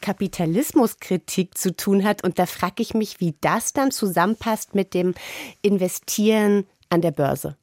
Kapitalismuskritik 0.01 1.59
zu 1.59 1.75
tun 1.75 2.05
hat. 2.05 2.23
Und 2.23 2.39
da 2.39 2.47
frage 2.47 2.81
ich 2.81 2.95
mich, 2.95 3.19
wie 3.19 3.35
das 3.41 3.73
dann 3.73 3.91
zusammenpasst 3.91 4.77
mit 4.77 4.95
dem 4.95 5.15
Investieren 5.63 6.65
an 6.91 7.01
der 7.01 7.11
Börse. 7.11 7.57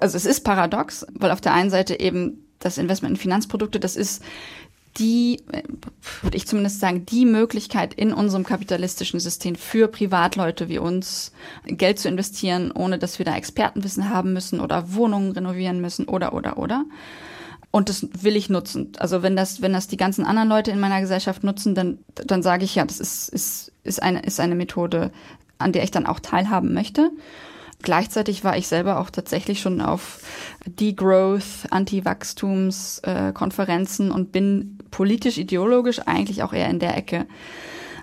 Also 0.00 0.16
es 0.16 0.24
ist 0.24 0.40
paradox, 0.40 1.06
weil 1.12 1.32
auf 1.32 1.42
der 1.42 1.52
einen 1.52 1.68
Seite 1.68 2.00
eben 2.00 2.46
das 2.58 2.78
Investment 2.78 3.16
in 3.16 3.20
Finanzprodukte, 3.20 3.78
das 3.78 3.96
ist 3.96 4.22
die, 4.98 5.42
würde 6.22 6.36
ich 6.36 6.46
zumindest 6.46 6.80
sagen, 6.80 7.06
die 7.06 7.24
Möglichkeit 7.24 7.94
in 7.94 8.12
unserem 8.12 8.44
kapitalistischen 8.44 9.20
System 9.20 9.54
für 9.54 9.88
Privatleute 9.88 10.68
wie 10.68 10.78
uns 10.78 11.32
Geld 11.64 11.98
zu 11.98 12.08
investieren, 12.08 12.72
ohne 12.72 12.98
dass 12.98 13.18
wir 13.18 13.26
da 13.26 13.36
Expertenwissen 13.36 14.10
haben 14.10 14.32
müssen 14.32 14.60
oder 14.60 14.92
Wohnungen 14.94 15.32
renovieren 15.32 15.80
müssen 15.80 16.06
oder, 16.06 16.32
oder, 16.32 16.58
oder. 16.58 16.84
Und 17.70 17.88
das 17.88 18.08
will 18.20 18.34
ich 18.34 18.50
nutzen. 18.50 18.92
Also 18.98 19.22
wenn 19.22 19.36
das, 19.36 19.62
wenn 19.62 19.72
das 19.72 19.86
die 19.86 19.96
ganzen 19.96 20.24
anderen 20.24 20.48
Leute 20.48 20.72
in 20.72 20.80
meiner 20.80 21.00
Gesellschaft 21.00 21.44
nutzen, 21.44 21.74
dann, 21.74 21.98
dann 22.14 22.42
sage 22.42 22.64
ich 22.64 22.74
ja, 22.74 22.84
das 22.84 22.98
ist, 22.98 23.28
ist, 23.28 23.72
ist 23.84 24.02
eine, 24.02 24.22
ist 24.22 24.40
eine 24.40 24.56
Methode, 24.56 25.12
an 25.58 25.72
der 25.72 25.84
ich 25.84 25.92
dann 25.92 26.06
auch 26.06 26.18
teilhaben 26.18 26.74
möchte. 26.74 27.10
Gleichzeitig 27.82 28.44
war 28.44 28.56
ich 28.56 28.68
selber 28.68 29.00
auch 29.00 29.10
tatsächlich 29.10 29.60
schon 29.60 29.80
auf 29.80 30.20
Degrowth, 30.66 31.66
Anti-Wachstums-Konferenzen 31.70 34.10
und 34.10 34.32
bin 34.32 34.78
politisch, 34.90 35.38
ideologisch 35.38 36.00
eigentlich 36.00 36.42
auch 36.42 36.52
eher 36.52 36.68
in 36.68 36.78
der 36.78 36.94
Ecke. 36.96 37.26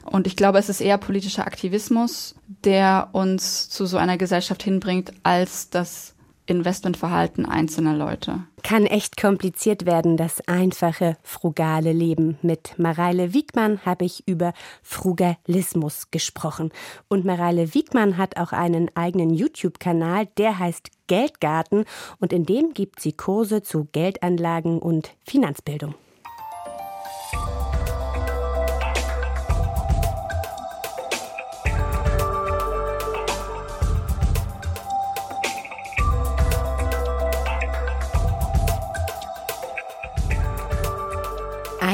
Und 0.04 0.26
ich 0.26 0.36
glaube, 0.36 0.58
es 0.58 0.70
ist 0.70 0.82
eher 0.82 0.98
politischer 0.98 1.46
Aktivismus, 1.46 2.34
der 2.64 3.10
uns 3.12 3.70
zu 3.70 3.86
so 3.86 3.98
einer 3.98 4.18
Gesellschaft 4.18 4.64
hinbringt, 4.64 5.12
als 5.24 5.70
das 5.70 6.16
Investmentverhalten 6.48 7.46
einzelner 7.46 7.96
Leute. 7.96 8.44
Kann 8.64 8.86
echt 8.86 9.18
kompliziert 9.18 9.86
werden, 9.86 10.18
das 10.18 10.46
einfache, 10.48 11.18
frugale 11.22 11.94
Leben. 11.94 12.38
Mit 12.42 12.80
Mareile 12.80 13.34
Wiegmann 13.34 13.86
habe 13.86 14.06
ich 14.06 14.28
über 14.28 14.54
Frugalismus 14.82 16.10
gesprochen. 16.10 16.72
Und 17.08 17.26
Mareile 17.26 17.74
Wiegmann 17.74 18.18
hat 18.18 18.38
auch 18.38 18.54
einen 18.54 18.90
eigenen 18.96 19.34
YouTube-Kanal, 19.34 20.28
der 20.38 20.58
heißt 20.58 20.90
Geldgarten 21.08 21.86
und 22.20 22.34
in 22.34 22.46
dem 22.46 22.74
gibt 22.74 23.00
sie 23.00 23.14
Kurse 23.14 23.62
zu 23.62 23.88
Geldanlagen 23.92 24.80
und 24.80 25.12
Finanzbildung. 25.24 25.96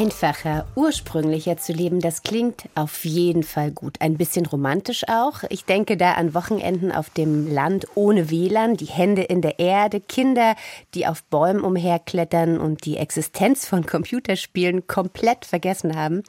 Einfacher, 0.03 0.65
ursprünglicher 0.75 1.55
zu 1.55 1.71
leben, 1.71 2.01
das 2.01 2.23
klingt 2.23 2.67
auf 2.75 3.05
jeden 3.05 3.43
Fall 3.43 3.71
gut. 3.71 4.01
Ein 4.01 4.17
bisschen 4.17 4.45
romantisch 4.45 5.07
auch. 5.07 5.43
Ich 5.47 5.63
denke 5.63 5.95
da 5.95 6.15
an 6.15 6.33
Wochenenden 6.33 6.91
auf 6.91 7.09
dem 7.09 7.49
Land 7.49 7.87
ohne 7.95 8.29
WLAN, 8.29 8.75
die 8.75 8.87
Hände 8.87 9.21
in 9.21 9.41
der 9.41 9.59
Erde, 9.59 10.01
Kinder, 10.01 10.57
die 10.93 11.07
auf 11.07 11.23
Bäumen 11.23 11.61
umherklettern 11.61 12.59
und 12.59 12.83
die 12.83 12.97
Existenz 12.97 13.65
von 13.65 13.85
Computerspielen 13.85 14.87
komplett 14.87 15.45
vergessen 15.45 15.95
haben. 15.95 16.23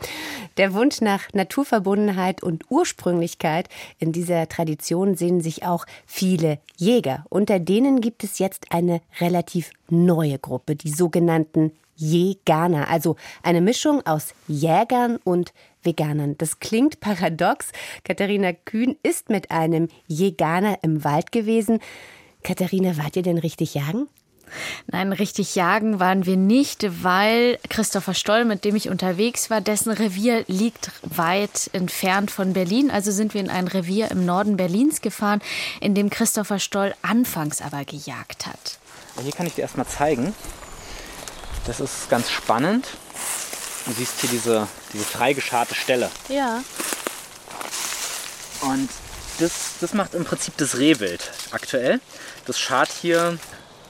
Der 0.57 0.73
Wunsch 0.73 1.01
nach 1.01 1.33
Naturverbundenheit 1.33 2.45
und 2.45 2.71
Ursprünglichkeit 2.71 3.69
in 3.99 4.13
dieser 4.13 4.49
Tradition 4.49 5.17
sehen 5.17 5.41
sich 5.41 5.67
auch 5.67 5.85
viele 6.07 6.61
Jäger. 6.77 7.25
Unter 7.29 7.59
denen 7.59 8.01
gibt 8.01 8.23
es 8.23 8.39
jetzt 8.39 8.67
eine 8.71 9.01
relativ 9.19 9.73
neue 9.91 10.39
Gruppe, 10.39 10.77
die 10.77 10.91
sogenannten 10.91 11.73
Jäganer, 11.97 12.89
also 12.89 13.17
eine 13.43 13.61
Mischung 13.61 14.05
aus 14.07 14.35
Jägern 14.49 15.19
und 15.25 15.53
Veganern. 15.83 16.37
Das 16.39 16.61
klingt 16.61 17.01
paradox. 17.01 17.69
Katharina 18.05 18.53
Kühn 18.53 18.97
ist 19.03 19.29
mit 19.29 19.51
einem 19.51 19.89
Jäganer 20.07 20.79
im 20.83 21.05
Wald 21.05 21.33
gewesen. 21.33 21.81
Katharina, 22.43 22.97
wart 22.97 23.17
ihr 23.17 23.23
denn 23.23 23.39
richtig 23.39 23.75
jagen? 23.75 24.09
Nein, 24.87 25.13
richtig 25.13 25.55
jagen 25.55 26.01
waren 26.01 26.27
wir 26.27 26.37
nicht, 26.37 26.87
weil 27.03 27.59
Christopher 27.69 28.15
Stoll, 28.15 28.45
mit 28.45 28.65
dem 28.65 28.77
ich 28.77 28.89
unterwegs 28.89 29.51
war, 29.51 29.61
dessen 29.61 29.91
Revier 29.91 30.45
liegt 30.47 30.91
weit 31.03 31.71
entfernt 31.73 32.31
von 32.31 32.53
Berlin. 32.53 32.91
Also 32.91 33.11
sind 33.11 33.35
wir 33.35 33.41
in 33.41 33.51
ein 33.51 33.69
Revier 33.69 34.11
im 34.11 34.25
Norden 34.25 34.57
Berlins 34.57 35.01
gefahren, 35.01 35.41
in 35.81 35.95
dem 35.95 36.11
Christopher 36.11 36.59
Stoll 36.59 36.95
anfangs 37.03 37.61
aber 37.63 37.85
gejagt 37.85 38.47
hat. 38.47 38.79
Hier 39.23 39.33
kann 39.33 39.47
ich 39.47 39.55
dir 39.55 39.63
erstmal 39.63 39.87
zeigen. 39.87 40.35
Das 41.67 41.81
ist 41.81 42.11
ganz 42.11 42.31
spannend. 42.31 42.87
Du 43.87 43.93
siehst 43.93 44.21
hier 44.21 44.31
diese, 44.31 44.69
diese 44.93 45.05
freigescharte 45.05 45.75
Stelle. 45.75 46.11
Ja. 46.29 46.63
Und 48.61 48.89
das, 49.39 49.75
das 49.81 49.95
macht 49.95 50.15
im 50.15 50.25
Prinzip 50.25 50.57
das 50.59 50.79
Rehwild 50.79 51.33
aktuell. 51.51 52.01
Das 52.47 52.59
schart 52.59 52.91
hier 52.91 53.39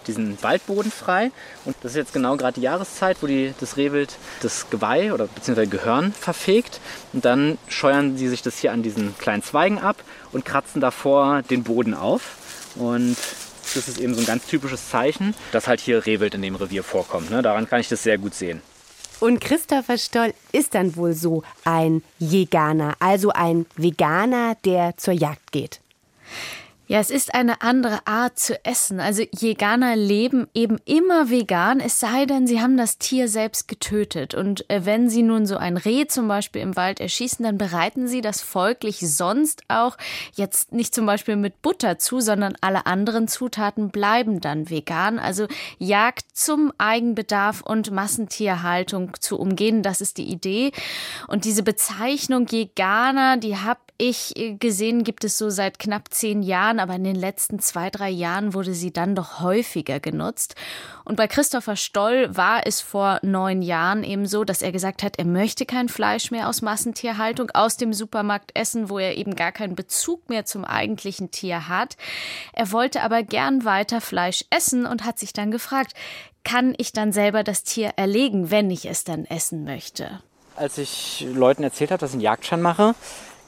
diesen 0.06 0.40
Waldboden 0.42 0.92
frei. 0.92 1.32
Und 1.64 1.76
das 1.82 1.92
ist 1.92 1.96
jetzt 1.96 2.12
genau 2.12 2.37
gerade 2.37 2.54
die 2.54 2.62
Jahreszeit, 2.62 3.16
wo 3.20 3.26
die, 3.26 3.54
das 3.58 3.76
Rehwild 3.76 4.16
das 4.42 4.70
Geweih 4.70 5.12
oder 5.12 5.26
beziehungsweise 5.26 5.68
Gehörn 5.68 6.12
verfegt. 6.12 6.80
Und 7.12 7.24
dann 7.24 7.58
scheuern 7.68 8.16
sie 8.16 8.28
sich 8.28 8.42
das 8.42 8.58
hier 8.58 8.72
an 8.72 8.82
diesen 8.82 9.16
kleinen 9.18 9.42
Zweigen 9.42 9.78
ab 9.78 9.96
und 10.32 10.44
kratzen 10.44 10.80
davor 10.80 11.42
den 11.42 11.64
Boden 11.64 11.94
auf. 11.94 12.22
Und 12.76 13.16
das 13.74 13.88
ist 13.88 13.98
eben 13.98 14.14
so 14.14 14.20
ein 14.20 14.27
ganz 14.27 14.46
typisches 14.46 14.88
Zeichen, 14.88 15.35
dass 15.53 15.66
halt 15.66 15.81
hier 15.81 16.05
Rehwild 16.05 16.35
in 16.35 16.42
dem 16.42 16.55
Revier 16.55 16.83
vorkommt. 16.83 17.31
Ne? 17.31 17.42
Daran 17.42 17.68
kann 17.68 17.81
ich 17.81 17.88
das 17.88 18.03
sehr 18.03 18.18
gut 18.18 18.35
sehen. 18.35 18.61
Und 19.20 19.40
Christopher 19.40 19.96
Stoll 19.96 20.35
ist 20.53 20.74
dann 20.74 20.96
wohl 20.96 21.14
so 21.14 21.44
ein 21.64 22.03
Jäganer, 22.18 22.94
also 22.98 23.31
ein 23.31 23.66
Veganer, 23.77 24.57
der 24.64 24.96
zur 24.96 25.14
Jagd 25.14 25.53
geht. 25.53 25.81
Ja, 26.87 27.01
es 27.01 27.11
ist 27.11 27.35
eine 27.35 27.62
andere 27.62 28.07
Art 28.07 28.38
zu 28.38 28.62
essen. 28.62 29.01
Also 29.01 29.23
Jäganer 29.33 29.97
leben 29.97 30.49
eben 30.53 30.77
immer 30.85 31.31
vegan, 31.31 31.81
es 31.81 31.99
sei 31.99 32.27
denn, 32.27 32.47
sie 32.47 32.61
haben 32.61 32.77
das 32.77 32.99
Tier 32.99 33.27
selbst 33.27 33.68
getötet. 33.68 34.35
Und 34.35 34.68
äh, 34.68 34.85
wenn 34.85 35.09
sie 35.09 35.23
nun 35.23 35.47
so 35.47 35.57
ein 35.57 35.79
Reh 35.79 36.07
zum 36.07 36.29
Beispiel 36.29 36.61
im 36.61 36.77
Wald 36.77 37.01
erschießen, 37.01 37.42
dann 37.42 37.57
bereiten 37.57 38.07
sie 38.07 38.20
das 38.20 38.42
folglich 38.42 38.99
sonst 38.99 39.62
auch 39.68 39.97
jetzt 40.35 40.73
nicht 40.73 40.94
zum 40.94 41.07
Beispiel 41.07 41.37
mit 41.37 41.62
Butter 41.62 41.99
zu, 41.99 42.20
sondern 42.20 42.55
alle 42.61 42.85
anderen 42.85 43.29
Zutaten 43.29 43.88
bleiben 43.88 44.42
dann 44.42 44.68
vegan. 44.68 45.18
Also 45.18 45.47
Jagd 45.79 46.27
zum 46.35 46.70
Eigenbedarf 46.77 47.62
und 47.62 47.92
Massentierhaltung 47.92 49.12
zu 49.20 49.38
umgehen, 49.38 49.83
das 49.83 50.03
ist 50.03 50.18
die 50.18 50.31
Idee. 50.31 50.70
Und 51.29 51.47
diese 51.47 51.62
Bezeichnung 51.62 52.47
Jäganer, 52.47 53.38
die 53.38 53.57
habe 53.57 53.81
ich 53.99 54.37
äh, 54.37 54.55
gesehen, 54.55 55.05
gibt 55.05 55.25
es 55.25 55.38
so 55.38 55.51
seit 55.51 55.79
knapp 55.79 56.12
zehn 56.12 56.42
Jahren. 56.42 56.73
Jahren, 56.74 56.80
aber 56.80 56.96
in 56.96 57.04
den 57.04 57.16
letzten 57.16 57.58
zwei, 57.58 57.90
drei 57.90 58.10
Jahren 58.10 58.54
wurde 58.54 58.74
sie 58.74 58.92
dann 58.92 59.14
doch 59.14 59.40
häufiger 59.40 60.00
genutzt. 60.00 60.54
Und 61.04 61.16
bei 61.16 61.26
Christopher 61.26 61.76
Stoll 61.76 62.34
war 62.34 62.66
es 62.66 62.80
vor 62.80 63.20
neun 63.22 63.62
Jahren 63.62 64.04
eben 64.04 64.26
so, 64.26 64.44
dass 64.44 64.62
er 64.62 64.72
gesagt 64.72 65.02
hat, 65.02 65.18
er 65.18 65.24
möchte 65.24 65.66
kein 65.66 65.88
Fleisch 65.88 66.30
mehr 66.30 66.48
aus 66.48 66.62
Massentierhaltung 66.62 67.50
aus 67.52 67.76
dem 67.76 67.92
Supermarkt 67.92 68.50
essen, 68.54 68.88
wo 68.88 68.98
er 68.98 69.16
eben 69.16 69.37
gar 69.37 69.52
keinen 69.52 69.74
Bezug 69.74 70.28
mehr 70.28 70.44
zum 70.44 70.64
eigentlichen 70.64 71.30
Tier 71.30 71.68
hat. 71.68 71.96
Er 72.52 72.72
wollte 72.72 73.02
aber 73.02 73.22
gern 73.22 73.64
weiter 73.64 74.00
Fleisch 74.00 74.44
essen 74.50 74.87
und 74.87 75.04
hat 75.04 75.18
sich 75.18 75.32
dann 75.32 75.50
gefragt, 75.50 75.94
kann 76.44 76.74
ich 76.76 76.92
dann 76.92 77.12
selber 77.12 77.42
das 77.42 77.62
Tier 77.62 77.92
erlegen, 77.96 78.50
wenn 78.50 78.70
ich 78.70 78.87
es 78.87 79.04
dann 79.04 79.24
essen 79.24 79.64
möchte? 79.64 80.20
Als 80.56 80.78
ich 80.78 81.26
Leuten 81.32 81.64
erzählt 81.64 81.90
habe, 81.90 82.00
dass 82.00 82.10
ich 82.10 82.14
einen 82.14 82.22
Jagdschein 82.22 82.62
mache, 82.62 82.94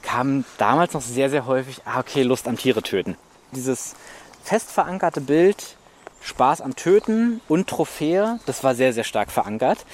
kam 0.07 0.45
damals 0.57 0.93
noch 0.93 1.01
sehr, 1.01 1.29
sehr 1.29 1.45
häufig, 1.45 1.81
ah, 1.85 1.99
okay, 1.99 2.23
Lust 2.23 2.47
am 2.47 2.57
Tiere 2.57 2.81
töten. 2.81 3.17
Dieses 3.51 3.93
fest 4.41 4.71
verankerte 4.71 5.19
Bild, 5.19 5.75
Spaß 6.21 6.61
am 6.61 6.75
Töten 6.75 7.41
und 7.49 7.67
Trophäe, 7.67 8.39
das 8.45 8.63
war 8.63 8.73
sehr, 8.73 8.93
sehr 8.93 9.03
stark 9.03 9.31
verankert. 9.31 9.85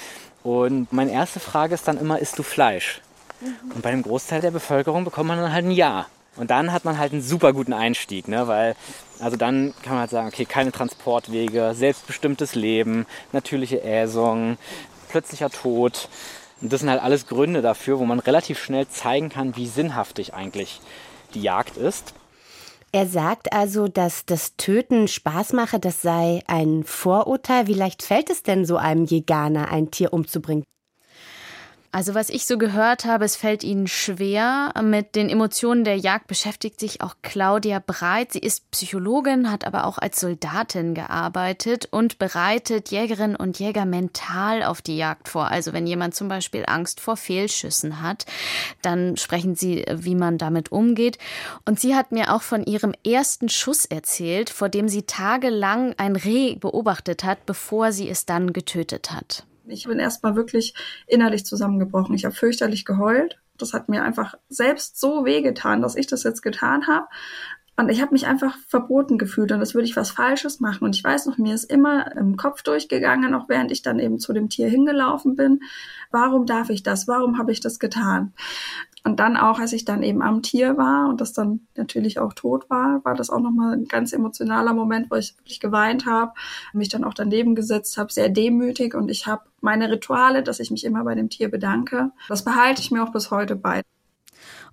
Und 0.43 0.93
meine 0.93 1.12
erste 1.12 1.39
Frage 1.39 1.73
ist 1.73 1.88
dann 1.88 1.97
immer, 1.97 2.19
isst 2.19 2.38
du 2.38 2.43
Fleisch? 2.43 3.02
Mhm. 3.41 3.71
Und 3.71 3.82
bei 3.82 3.89
dem 3.89 4.04
Großteil 4.04 4.41
der 4.41 4.52
Bevölkerung 4.52 5.04
bekommt 5.04 5.30
man 5.30 5.39
dann 5.39 5.52
halt 5.52 5.65
ein 5.65 5.71
Ja. 5.71 6.06
Und 6.36 6.49
dann 6.52 6.71
hat 6.71 6.86
man 6.86 6.97
halt 6.97 7.13
einen 7.13 7.21
super 7.21 7.54
guten 7.54 7.73
Einstieg, 7.73 8.28
ne? 8.28 8.47
weil 8.47 8.76
also 9.19 9.38
dann 9.38 9.73
kann 9.84 9.93
man 9.93 10.02
halt 10.02 10.10
sagen, 10.12 10.28
okay, 10.28 10.45
keine 10.45 10.71
Transportwege, 10.71 11.73
selbstbestimmtes 11.76 12.56
Leben, 12.56 13.06
natürliche 13.32 13.84
Äsung, 13.84 14.58
plötzlicher 15.10 15.49
Tod. 15.49 16.10
Und 16.63 16.71
das 16.71 16.80
sind 16.80 16.89
halt 16.89 17.04
alles 17.04 17.28
Gründe 17.28 17.62
dafür, 17.62 17.99
wo 17.99 18.06
man 18.06 18.19
relativ 18.19 18.58
schnell 18.58 18.88
zeigen 18.88 19.28
kann, 19.28 19.58
wie 19.58 19.67
sinnhaftig 19.67 20.34
eigentlich 20.34 20.80
die 21.34 21.41
Jagd 21.41 21.76
ist. 21.76 22.13
Er 22.93 23.06
sagt 23.06 23.52
also, 23.52 23.89
dass 23.89 24.26
das 24.26 24.56
Töten 24.56 25.10
Spaß 25.10 25.52
mache, 25.52 25.80
das 25.80 26.02
sei 26.02 26.41
ein 26.47 26.86
Vorurteil. 26.86 27.67
Wie 27.67 27.73
leicht 27.73 28.02
fällt 28.02 28.30
es 28.30 28.43
denn 28.43 28.65
so 28.65 28.78
einem 28.78 29.04
Jäganer, 29.04 29.71
ein 29.71 29.91
Tier 29.91 30.13
umzubringen? 30.13 30.63
Also 31.94 32.16
was 32.16 32.32
ich 32.32 32.48
so 32.48 32.58
gehört 32.58 33.06
habe, 33.06 33.24
es 33.24 33.36
fällt 33.36 33.64
ihnen 33.64 33.86
schwer. 33.86 34.74
Mit 34.82 35.14
den 35.14 35.30
Emotionen 35.30 35.84
der 35.84 35.96
Jagd 35.96 36.26
beschäftigt 36.26 36.80
sich 36.80 37.04
auch 37.04 37.18
Claudia 37.22 37.84
Breit. 37.86 38.34
Sie 38.34 38.40
ist 38.40 38.72
Psychologin, 38.72 39.52
hat 39.52 39.64
aber 39.64 39.86
auch 39.86 40.00
als 40.00 40.20
Soldatin 40.20 40.96
gearbeitet 40.96 41.88
und 41.92 42.18
bereitet 42.18 42.90
Jägerinnen 42.90 43.36
und 43.36 43.60
Jäger 43.60 43.86
mental 43.86 44.64
auf 44.64 44.82
die 44.82 44.98
Jagd 44.98 45.30
vor. 45.30 45.50
Also 45.50 45.72
wenn 45.72 45.86
jemand 45.86 46.16
zum 46.16 46.30
Beispiel 46.30 46.64
Angst 46.66 47.00
vor 47.00 47.16
Fehlschüssen 47.16 48.02
hat, 48.02 48.26
dann 48.82 49.16
sprechen 49.16 49.54
sie, 49.54 49.86
wie 49.88 50.16
man 50.16 50.40
damit 50.40 50.72
umgeht. 50.72 51.20
Und 51.66 51.80
sie 51.80 51.96
hat 51.96 52.12
mir 52.12 52.34
auch 52.34 52.42
von 52.42 52.64
ihrem 52.64 52.96
ersten 53.06 53.50
Schuss 53.50 53.86
erzählt, 53.86 54.50
vor 54.50 54.68
dem 54.68 54.90
sie 54.90 55.04
tagelang 55.04 55.94
ein 55.98 56.16
Reh 56.16 56.56
beobachtet 56.56 57.24
hat, 57.24 57.46
bevor 57.46 57.92
sie 57.92 58.10
es 58.10 58.26
dann 58.26 58.52
getötet 58.52 59.12
hat. 59.12 59.46
Ich 59.67 59.86
bin 59.86 59.99
erstmal 59.99 60.36
wirklich 60.36 60.73
innerlich 61.08 61.45
zusammengebrochen. 61.45 62.15
Ich 62.15 62.26
habe 62.26 62.36
fürchterlich 62.36 62.86
geheult. 62.86 63.39
Das 63.58 63.73
hat 63.73 63.88
mir 63.89 64.04
einfach 64.04 64.36
selbst 64.49 64.99
so 64.99 65.26
wehgetan, 65.26 65.82
dass 65.82 65.95
ich 65.95 66.08
das 66.08 66.23
jetzt 66.23 66.41
getan 66.41 66.88
habe. 66.88 67.08
Und 67.76 67.89
ich 67.89 68.02
habe 68.02 68.13
mich 68.13 68.28
einfach 68.28 68.56
verboten 68.67 69.17
gefühlt 69.17 69.52
und 69.52 69.60
das 69.60 69.73
würde 69.73 69.88
ich 69.88 69.95
was 69.95 70.12
Falsches 70.12 70.60
machen. 70.60 70.84
Und 70.84 70.95
ich 70.95 71.04
weiß 71.04 71.26
noch, 71.26 71.39
mir 71.39 71.56
ist 71.56 71.63
immer 71.63 72.15
im 72.15 72.38
Kopf 72.38 72.62
durchgegangen, 72.62 73.34
auch 73.34 73.49
während 73.49 73.71
ich 73.71 73.82
dann 73.82 73.97
eben 73.97 74.19
zu 74.19 74.32
dem 74.32 74.49
Tier 74.49 74.69
hingelaufen 74.69 75.36
bin. 75.36 75.62
Warum 76.12 76.45
darf 76.45 76.69
ich 76.69 76.84
das? 76.84 77.08
Warum 77.08 77.39
habe 77.39 77.52
ich 77.52 77.62
das 77.62 77.80
getan? 77.80 78.34
Und 79.06 79.20
dann 79.20 79.36
auch, 79.36 79.60
als 79.60 79.74
ich 79.74 79.84
dann 79.84 80.02
eben 80.02 80.22
am 80.22 80.42
Tier 80.42 80.78
war 80.78 81.10
und 81.10 81.20
das 81.20 81.34
dann 81.34 81.68
natürlich 81.76 82.20
auch 82.20 82.34
tot 82.34 82.70
war, 82.70 83.04
war 83.04 83.16
das 83.16 83.30
auch 83.30 83.42
nochmal 83.42 83.74
ein 83.74 83.86
ganz 83.86 84.13
emotionaler 84.13 84.74
Moment, 84.74 85.12
wo 85.12 85.16
ich 85.16 85.38
wirklich 85.38 85.60
geweint 85.60 86.06
habe, 86.06 86.32
mich 86.72 86.88
dann 86.88 87.04
auch 87.04 87.13
daneben 87.13 87.54
gesetzt 87.54 87.98
habe, 87.98 88.13
sehr 88.13 88.30
demütig 88.30 88.96
und 88.96 89.10
ich 89.10 89.28
habe 89.28 89.44
meine 89.60 89.92
Rituale, 89.92 90.42
dass 90.42 90.62
ich 90.62 90.72
mich 90.72 90.86
immer 90.86 91.04
bei 91.04 91.16
dem 91.16 91.30
Tier 91.30 91.52
bedanke. 91.52 92.12
Das 92.30 92.46
behalte 92.46 92.82
ich 92.82 92.92
mir 92.92 93.04
auch 93.04 93.12
bis 93.12 93.30
heute 93.30 93.58
bei. 93.58 93.82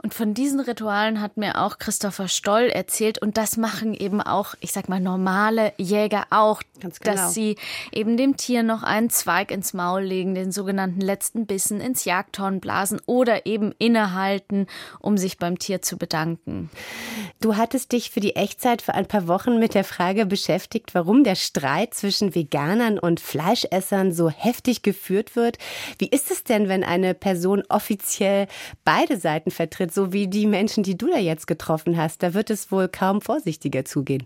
Und 0.03 0.15
von 0.15 0.33
diesen 0.33 0.61
Ritualen 0.61 1.21
hat 1.21 1.37
mir 1.37 1.61
auch 1.61 1.79
Christopher 1.79 2.29
Stoll 2.29 2.65
erzählt. 2.65 3.19
Und 3.19 3.37
das 3.37 3.59
machen 3.59 3.93
eben 3.93 4.23
auch, 4.23 4.55
ich 4.61 4.73
sag 4.73 4.89
mal, 4.89 5.01
normale 5.01 5.75
Jäger 5.77 6.27
auch. 6.31 6.63
Ganz 6.81 7.01
genau. 7.01 7.17
Dass 7.17 7.35
sie 7.35 7.57
eben 7.93 8.17
dem 8.17 8.39
Tier 8.39 8.63
noch 8.63 8.83
einen 8.83 9.11
Zweig 9.11 9.51
ins 9.51 9.75
Maul 9.75 10.03
legen, 10.03 10.35
den 10.35 10.53
sogenannten 10.53 11.03
letzten 11.03 11.45
Bissen 11.45 11.83
ins 11.83 12.07
Jagdhorn 12.07 12.61
blasen 12.61 13.01
oder 13.05 13.45
eben 13.45 13.73
innehalten, 13.79 14.67
um 15.01 15.19
sich 15.19 15.37
beim 15.37 15.59
Tier 15.59 15.83
zu 15.83 15.99
bedanken. 15.99 16.71
Du 17.43 17.57
hattest 17.57 17.93
dich 17.93 18.11
für 18.11 18.21
die 18.21 18.37
Echtzeit 18.37 18.81
vor 18.81 18.95
ein 18.95 19.07
paar 19.07 19.29
Wochen 19.29 19.59
mit 19.59 19.75
der 19.75 19.85
Frage 19.85 20.25
beschäftigt, 20.25 20.95
warum 20.95 21.25
der 21.25 21.35
Streit 21.35 21.93
zwischen 21.93 22.35
Veganern 22.35 22.99
und 22.99 23.21
Fleischessern 23.21 24.13
so 24.13 24.31
heftig 24.31 24.81
geführt 24.81 25.37
wird. 25.37 25.59
Wie 25.99 26.09
ist 26.09 26.31
es 26.31 26.45
denn, 26.45 26.69
wenn 26.69 26.85
eine 26.85 27.13
Person 27.13 27.63
offiziell 27.69 28.47
beide 28.85 29.19
Seiten 29.19 29.51
vertritt? 29.51 29.90
So 29.93 30.13
wie 30.13 30.29
die 30.29 30.47
Menschen, 30.47 30.83
die 30.83 30.97
du 30.97 31.09
da 31.09 31.19
jetzt 31.19 31.47
getroffen 31.47 31.97
hast. 31.97 32.23
Da 32.23 32.35
wird 32.35 32.51
es 32.51 32.71
wohl 32.71 32.89
kaum 32.89 33.21
vorsichtiger 33.21 33.85
zugehen. 33.85 34.25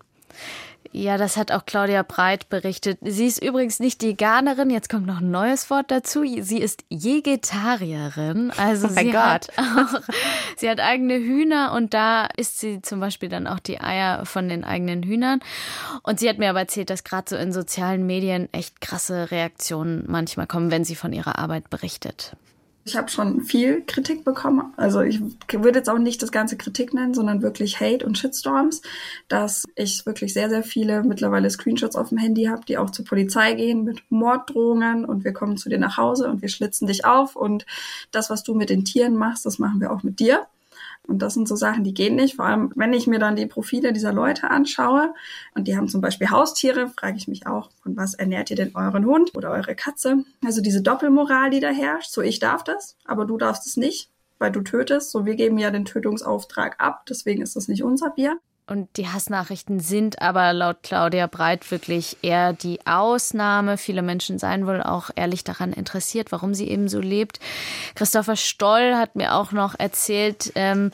Ja, 0.96 1.18
das 1.18 1.36
hat 1.36 1.50
auch 1.50 1.66
Claudia 1.66 2.04
Breit 2.04 2.48
berichtet. 2.48 2.98
Sie 3.02 3.26
ist 3.26 3.42
übrigens 3.42 3.80
nicht 3.80 4.00
Veganerin, 4.04 4.70
jetzt 4.70 4.88
kommt 4.88 5.06
noch 5.06 5.20
ein 5.20 5.30
neues 5.32 5.68
Wort 5.68 5.90
dazu. 5.90 6.24
Sie 6.40 6.58
ist 6.58 6.84
Vegetarierin. 6.88 8.52
Also 8.56 8.86
oh 8.86 8.90
sie, 8.90 9.10
Gott. 9.10 9.16
Hat 9.16 9.50
auch, 9.58 10.00
sie 10.56 10.70
hat 10.70 10.78
eigene 10.78 11.16
Hühner 11.16 11.72
und 11.72 11.94
da 11.94 12.28
isst 12.36 12.60
sie 12.60 12.80
zum 12.80 13.00
Beispiel 13.00 13.28
dann 13.28 13.48
auch 13.48 13.58
die 13.58 13.80
Eier 13.80 14.24
von 14.24 14.48
den 14.48 14.62
eigenen 14.62 15.02
Hühnern. 15.02 15.40
Und 16.04 16.20
sie 16.20 16.28
hat 16.28 16.38
mir 16.38 16.50
aber 16.50 16.60
erzählt, 16.60 16.90
dass 16.90 17.02
gerade 17.02 17.28
so 17.28 17.34
in 17.34 17.52
sozialen 17.52 18.06
Medien 18.06 18.48
echt 18.52 18.80
krasse 18.80 19.32
Reaktionen 19.32 20.04
manchmal 20.06 20.46
kommen, 20.46 20.70
wenn 20.70 20.84
sie 20.84 20.94
von 20.94 21.12
ihrer 21.12 21.40
Arbeit 21.40 21.70
berichtet. 21.70 22.36
Ich 22.86 22.96
habe 22.96 23.08
schon 23.10 23.40
viel 23.40 23.82
Kritik 23.86 24.24
bekommen. 24.24 24.74
Also 24.76 25.00
ich 25.00 25.20
würde 25.50 25.78
jetzt 25.78 25.88
auch 25.88 25.98
nicht 25.98 26.22
das 26.22 26.32
ganze 26.32 26.58
Kritik 26.58 26.92
nennen, 26.92 27.14
sondern 27.14 27.40
wirklich 27.40 27.80
Hate 27.80 28.04
und 28.04 28.18
Shitstorms, 28.18 28.82
dass 29.28 29.64
ich 29.74 30.04
wirklich 30.04 30.34
sehr, 30.34 30.50
sehr 30.50 30.62
viele 30.62 31.02
mittlerweile 31.02 31.48
Screenshots 31.48 31.96
auf 31.96 32.10
dem 32.10 32.18
Handy 32.18 32.44
habe, 32.44 32.62
die 32.66 32.76
auch 32.76 32.90
zur 32.90 33.06
Polizei 33.06 33.54
gehen 33.54 33.84
mit 33.84 34.02
Morddrohungen 34.10 35.06
und 35.06 35.24
wir 35.24 35.32
kommen 35.32 35.56
zu 35.56 35.70
dir 35.70 35.78
nach 35.78 35.96
Hause 35.96 36.28
und 36.28 36.42
wir 36.42 36.50
schlitzen 36.50 36.86
dich 36.86 37.06
auf 37.06 37.36
und 37.36 37.64
das, 38.10 38.28
was 38.28 38.42
du 38.42 38.54
mit 38.54 38.68
den 38.68 38.84
Tieren 38.84 39.16
machst, 39.16 39.46
das 39.46 39.58
machen 39.58 39.80
wir 39.80 39.90
auch 39.90 40.02
mit 40.02 40.20
dir. 40.20 40.46
Und 41.06 41.20
das 41.20 41.34
sind 41.34 41.46
so 41.46 41.56
Sachen, 41.56 41.84
die 41.84 41.94
gehen 41.94 42.16
nicht. 42.16 42.36
Vor 42.36 42.46
allem, 42.46 42.72
wenn 42.76 42.92
ich 42.92 43.06
mir 43.06 43.18
dann 43.18 43.36
die 43.36 43.46
Profile 43.46 43.92
dieser 43.92 44.12
Leute 44.12 44.50
anschaue 44.50 45.14
und 45.54 45.68
die 45.68 45.76
haben 45.76 45.88
zum 45.88 46.00
Beispiel 46.00 46.30
Haustiere, 46.30 46.88
frage 46.88 47.16
ich 47.16 47.28
mich 47.28 47.46
auch, 47.46 47.70
von 47.82 47.96
was 47.96 48.14
ernährt 48.14 48.50
ihr 48.50 48.56
denn 48.56 48.74
euren 48.74 49.04
Hund 49.04 49.34
oder 49.36 49.50
eure 49.50 49.74
Katze? 49.74 50.24
Also 50.44 50.62
diese 50.62 50.82
Doppelmoral, 50.82 51.50
die 51.50 51.60
da 51.60 51.68
herrscht. 51.68 52.10
So, 52.10 52.22
ich 52.22 52.38
darf 52.38 52.64
das, 52.64 52.96
aber 53.04 53.26
du 53.26 53.36
darfst 53.36 53.66
es 53.66 53.76
nicht, 53.76 54.10
weil 54.38 54.50
du 54.50 54.62
tötest. 54.62 55.10
So, 55.10 55.26
wir 55.26 55.34
geben 55.34 55.58
ja 55.58 55.70
den 55.70 55.84
Tötungsauftrag 55.84 56.80
ab, 56.80 57.04
deswegen 57.08 57.42
ist 57.42 57.56
das 57.56 57.68
nicht 57.68 57.84
unser 57.84 58.10
Bier. 58.10 58.38
Und 58.66 58.96
die 58.96 59.08
Hassnachrichten 59.08 59.78
sind 59.78 60.22
aber 60.22 60.54
laut 60.54 60.78
Claudia 60.82 61.26
Breit 61.26 61.70
wirklich 61.70 62.16
eher 62.22 62.54
die 62.54 62.78
Ausnahme. 62.86 63.76
Viele 63.76 64.00
Menschen 64.00 64.38
seien 64.38 64.66
wohl 64.66 64.82
auch 64.82 65.10
ehrlich 65.16 65.44
daran 65.44 65.74
interessiert, 65.74 66.32
warum 66.32 66.54
sie 66.54 66.70
eben 66.70 66.88
so 66.88 66.98
lebt. 66.98 67.40
Christopher 67.94 68.36
Stoll 68.36 68.94
hat 68.94 69.16
mir 69.16 69.34
auch 69.34 69.52
noch 69.52 69.78
erzählt, 69.78 70.50
ähm, 70.54 70.92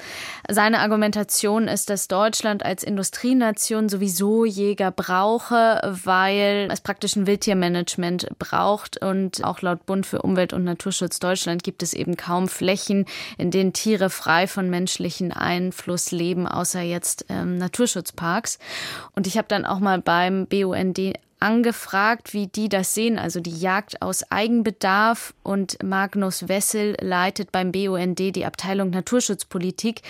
seine 0.49 0.81
Argumentation 0.81 1.69
ist, 1.69 1.91
dass 1.91 2.09
Deutschland 2.09 2.65
als 2.65 2.83
Industrienation 2.83 3.89
sowieso 3.89 4.45
Jäger 4.45 4.91
brauche, 4.91 5.81
weil 6.05 6.69
es 6.73 6.81
praktisch 6.81 7.15
ein 7.15 7.29
Wildtiermanagement 7.29 8.31
braucht. 8.41 9.01
Und 9.01 9.45
auch 9.45 9.63
laut 9.63 9.87
Bund 9.87 10.07
für 10.07 10.23
Umwelt 10.23 10.53
und 10.53 10.65
Naturschutz 10.65 11.21
Deutschland 11.21 11.63
gibt 11.63 11.85
es 11.85 11.95
eben 11.95 12.17
kaum 12.17 12.49
Flächen, 12.49 13.05
in 13.39 13.53
denen 13.53 13.73
Tiere 13.73 14.11
frei 14.11 14.49
von 14.49 14.69
menschlichen 14.71 15.31
Einfluss 15.31 16.11
leben, 16.11 16.49
außer 16.49 16.81
jetzt 16.81 17.27
ähm, 17.29 17.60
Naturschutzparks. 17.61 18.59
Und 19.15 19.27
ich 19.27 19.39
habe 19.39 19.49
dann 19.49 19.65
auch 19.65 19.79
mal 19.79 20.01
beim 20.01 20.47
BUND 20.47 21.15
angefragt, 21.39 22.35
wie 22.35 22.47
die 22.49 22.69
das 22.69 22.95
sehen, 22.95 23.19
also 23.19 23.41
die 23.41 23.59
Jagd 23.59 24.03
aus 24.03 24.31
Eigenbedarf. 24.31 25.35
Und 25.43 25.83
Magnus 25.83 26.49
Wessel 26.49 26.97
leitet 27.01 27.53
beim 27.53 27.73
BUND 27.73 28.19
die 28.19 28.45
Abteilung 28.45 28.91
Naturschutzpolitik 28.91 30.03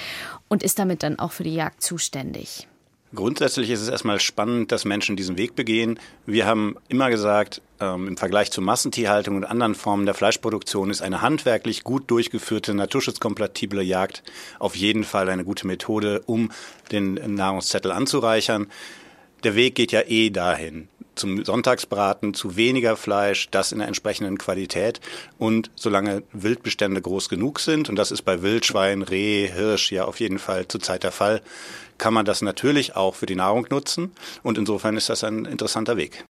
und 0.49 0.63
ist 0.63 0.79
damit 0.79 1.03
dann 1.03 1.19
auch 1.19 1.33
für 1.33 1.45
die 1.45 1.55
Jagd 1.55 1.83
zuständig. 1.83 2.67
Grundsätzlich 3.13 3.71
ist 3.71 3.81
es 3.81 3.89
erstmal 3.89 4.21
spannend, 4.21 4.71
dass 4.71 4.85
Menschen 4.85 5.17
diesen 5.17 5.37
Weg 5.37 5.57
begehen. 5.57 5.99
Wir 6.27 6.47
haben 6.47 6.77
immer 6.89 7.11
gesagt, 7.11 7.61
ähm, 7.81 8.07
im 8.07 8.17
Vergleich 8.17 8.53
zur 8.53 8.63
Massentierhaltung 8.63 9.37
und 9.37 9.45
anderen 9.45 9.75
Formen 9.75 10.07
der 10.07 10.15
Fleischproduktion 10.15 10.91
ist 10.91 11.03
eine 11.03 11.21
handwerklich 11.21 11.83
gut 11.83 12.09
durchgeführte, 12.09 12.73
naturschutzkompatible 12.73 13.83
Jagd 13.83 14.23
auf 14.61 14.77
jeden 14.77 15.03
Fall 15.03 15.29
eine 15.29 15.45
gute 15.45 15.67
Methode, 15.67 16.23
um 16.27 16.53
den 16.93 17.15
Nahrungszettel 17.35 17.91
anzureichern. 17.91 18.69
Der 19.43 19.57
Weg 19.57 19.75
geht 19.75 19.91
ja 19.91 20.03
eh 20.07 20.31
dahin 20.31 20.89
zum 21.21 21.45
Sonntagsbraten, 21.45 22.35
zu 22.35 22.57
weniger 22.57 22.97
Fleisch, 22.97 23.49
das 23.51 23.73
in 23.73 23.79
der 23.79 23.89
entsprechenden 23.89 24.39
Qualität 24.39 25.01
und 25.39 25.71
solange 25.77 26.23
Wildbestände 26.33 27.01
groß 27.01 27.29
genug 27.29 27.61
sind, 27.61 27.89
und 27.89 27.97
das 27.97 28.11
ist 28.11 28.23
bei 28.23 28.43
Wildschwein, 28.43 29.03
Reh, 29.03 29.49
Hirsch 29.49 29.93
ja 29.93 30.05
auf 30.05 30.19
jeden 30.19 30.39
Fall 30.39 30.67
zurzeit 30.67 31.05
der 31.05 31.13
Fall, 31.13 31.43
kann 32.01 32.15
man 32.15 32.25
das 32.25 32.41
natürlich 32.41 32.97
auch 32.97 33.15
für 33.15 33.27
die 33.27 33.35
Nahrung 33.35 33.67
nutzen. 33.71 34.13
Und 34.43 34.57
insofern 34.57 34.97
ist 34.97 35.11
das 35.11 35.23
ein 35.23 35.45
interessanter 35.45 35.99
Weg. 35.99 36.25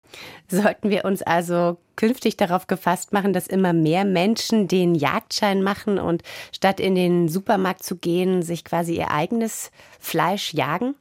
Sollten 0.49 0.89
wir 0.89 1.05
uns 1.05 1.21
also 1.21 1.77
künftig 1.95 2.39
darauf 2.39 2.67
gefasst 2.67 3.13
machen, 3.13 3.35
dass 3.35 3.47
immer 3.47 3.75
mehr 3.75 4.07
Menschen 4.07 4.67
den 4.67 4.95
Jagdschein 4.95 5.63
machen 5.63 5.99
und 5.99 6.23
statt 6.53 6.81
in 6.81 6.95
den 6.95 7.29
Supermarkt 7.29 7.85
zu 7.85 7.97
gehen, 7.97 8.43
sich 8.43 8.65
quasi 8.65 8.97
ihr 8.97 9.11
eigenes 9.11 9.71
Fleisch 10.01 10.55
jagen? 10.55 10.95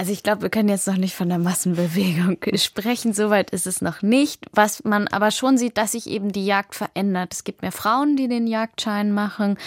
Also 0.00 0.12
ich 0.12 0.22
glaube, 0.22 0.42
wir 0.42 0.48
können 0.48 0.68
jetzt 0.68 0.86
noch 0.86 0.96
nicht 0.96 1.16
von 1.16 1.28
der 1.28 1.38
Massenbewegung 1.38 2.38
sprechen. 2.54 3.12
Soweit 3.12 3.50
ist 3.50 3.66
es 3.66 3.82
noch 3.82 4.00
nicht. 4.00 4.46
Was 4.52 4.84
man 4.84 5.08
aber 5.08 5.32
schon 5.32 5.58
sieht, 5.58 5.76
dass 5.76 5.90
sich 5.92 6.06
eben 6.06 6.30
die 6.30 6.46
Jagd 6.46 6.76
verändert. 6.76 7.32
Es 7.32 7.42
gibt 7.42 7.62
mehr 7.62 7.72
Frauen, 7.72 8.14
die 8.14 8.28
den 8.28 8.46
Jagdschein 8.46 9.10
machen. 9.10 9.58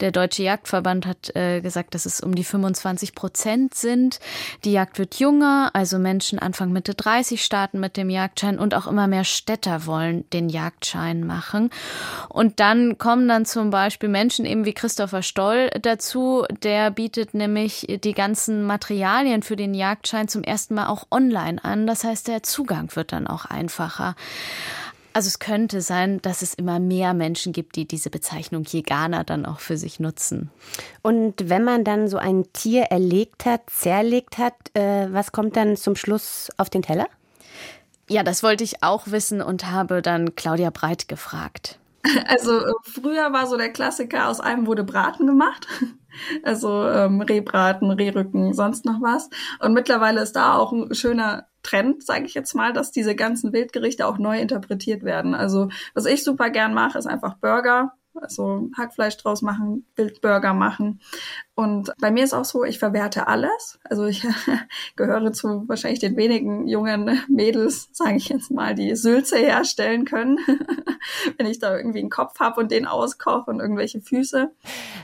Der 0.00 0.10
Deutsche 0.10 0.42
Jagdverband 0.42 1.06
hat 1.06 1.36
äh, 1.36 1.60
gesagt, 1.60 1.94
dass 1.94 2.04
es 2.04 2.20
um 2.20 2.34
die 2.34 2.42
25 2.42 3.14
Prozent 3.14 3.74
sind. 3.74 4.18
Die 4.64 4.72
Jagd 4.72 4.98
wird 4.98 5.20
jünger, 5.20 5.70
also 5.72 6.00
Menschen 6.00 6.40
Anfang 6.40 6.72
Mitte 6.72 6.94
30 6.94 7.44
starten 7.44 7.78
mit 7.78 7.96
dem 7.96 8.10
Jagdschein 8.10 8.58
und 8.58 8.74
auch 8.74 8.88
immer 8.88 9.06
mehr 9.06 9.22
Städter 9.22 9.86
wollen 9.86 10.28
den 10.32 10.48
Jagdschein 10.48 11.24
machen. 11.24 11.70
Und 12.28 12.58
dann 12.58 12.98
kommen 12.98 13.28
dann 13.28 13.46
zum 13.46 13.70
Beispiel 13.70 14.08
Menschen 14.08 14.46
eben 14.46 14.64
wie 14.64 14.74
Christopher 14.74 15.22
Stoll 15.22 15.70
dazu. 15.80 16.44
Der 16.64 16.90
bietet 16.90 17.34
nämlich 17.34 18.00
die 18.02 18.14
ganzen 18.14 18.64
Materialien 18.64 19.44
für 19.44 19.54
den 19.54 19.75
Jagdschein 19.76 20.28
zum 20.28 20.42
ersten 20.42 20.74
Mal 20.74 20.88
auch 20.88 21.06
online 21.10 21.62
an. 21.62 21.86
Das 21.86 22.04
heißt, 22.04 22.28
der 22.28 22.42
Zugang 22.42 22.94
wird 22.96 23.12
dann 23.12 23.26
auch 23.26 23.44
einfacher. 23.44 24.16
Also 25.12 25.28
es 25.28 25.38
könnte 25.38 25.80
sein, 25.80 26.20
dass 26.20 26.42
es 26.42 26.52
immer 26.52 26.78
mehr 26.78 27.14
Menschen 27.14 27.54
gibt, 27.54 27.76
die 27.76 27.86
diese 27.86 28.10
Bezeichnung 28.10 28.64
Jäganer 28.64 29.24
dann 29.24 29.46
auch 29.46 29.60
für 29.60 29.78
sich 29.78 29.98
nutzen. 29.98 30.50
Und 31.00 31.48
wenn 31.48 31.64
man 31.64 31.84
dann 31.84 32.08
so 32.08 32.18
ein 32.18 32.44
Tier 32.52 32.82
erlegt 32.90 33.46
hat, 33.46 33.62
zerlegt 33.70 34.36
hat, 34.36 34.54
äh, 34.74 35.10
was 35.10 35.32
kommt 35.32 35.56
dann 35.56 35.76
zum 35.76 35.96
Schluss 35.96 36.50
auf 36.58 36.68
den 36.68 36.82
Teller? 36.82 37.06
Ja, 38.10 38.24
das 38.24 38.42
wollte 38.42 38.62
ich 38.62 38.82
auch 38.82 39.06
wissen 39.06 39.40
und 39.40 39.70
habe 39.70 40.02
dann 40.02 40.34
Claudia 40.34 40.68
Breit 40.68 41.08
gefragt. 41.08 41.78
Also 42.26 42.60
äh, 42.64 42.72
früher 42.82 43.32
war 43.32 43.46
so 43.46 43.56
der 43.56 43.72
Klassiker, 43.72 44.28
aus 44.28 44.40
einem 44.40 44.66
wurde 44.66 44.84
Braten 44.84 45.26
gemacht. 45.26 45.66
Also 46.44 46.88
ähm, 46.88 47.20
Rehbraten, 47.20 47.90
Rehrücken, 47.90 48.54
sonst 48.54 48.86
noch 48.86 49.02
was. 49.02 49.28
Und 49.60 49.74
mittlerweile 49.74 50.22
ist 50.22 50.34
da 50.34 50.56
auch 50.56 50.72
ein 50.72 50.94
schöner 50.94 51.46
Trend, 51.62 52.02
sage 52.06 52.24
ich 52.24 52.32
jetzt 52.32 52.54
mal, 52.54 52.72
dass 52.72 52.90
diese 52.90 53.14
ganzen 53.14 53.52
Wildgerichte 53.52 54.06
auch 54.06 54.16
neu 54.16 54.40
interpretiert 54.40 55.02
werden. 55.02 55.34
Also 55.34 55.68
was 55.92 56.06
ich 56.06 56.24
super 56.24 56.48
gern 56.48 56.72
mache, 56.72 56.96
ist 56.96 57.06
einfach 57.06 57.36
Burger 57.36 57.92
also 58.20 58.68
Hackfleisch 58.76 59.16
draus 59.16 59.42
machen, 59.42 59.86
Wildburger 59.96 60.54
machen. 60.54 61.00
Und 61.54 61.90
bei 62.00 62.10
mir 62.10 62.22
ist 62.22 62.34
auch 62.34 62.44
so, 62.44 62.64
ich 62.64 62.78
verwerte 62.78 63.28
alles. 63.28 63.78
Also 63.84 64.04
ich 64.04 64.26
gehöre 64.96 65.32
zu 65.32 65.66
wahrscheinlich 65.68 66.00
den 66.00 66.16
wenigen 66.16 66.68
jungen 66.68 67.18
Mädels, 67.28 67.88
sage 67.92 68.16
ich 68.16 68.28
jetzt 68.28 68.50
mal, 68.50 68.74
die 68.74 68.94
Sülze 68.94 69.38
herstellen 69.38 70.04
können, 70.04 70.38
wenn 71.38 71.46
ich 71.46 71.58
da 71.58 71.74
irgendwie 71.74 72.00
einen 72.00 72.10
Kopf 72.10 72.38
habe 72.40 72.60
und 72.60 72.70
den 72.70 72.86
auskoche 72.86 73.50
und 73.50 73.60
irgendwelche 73.60 74.02
Füße. 74.02 74.50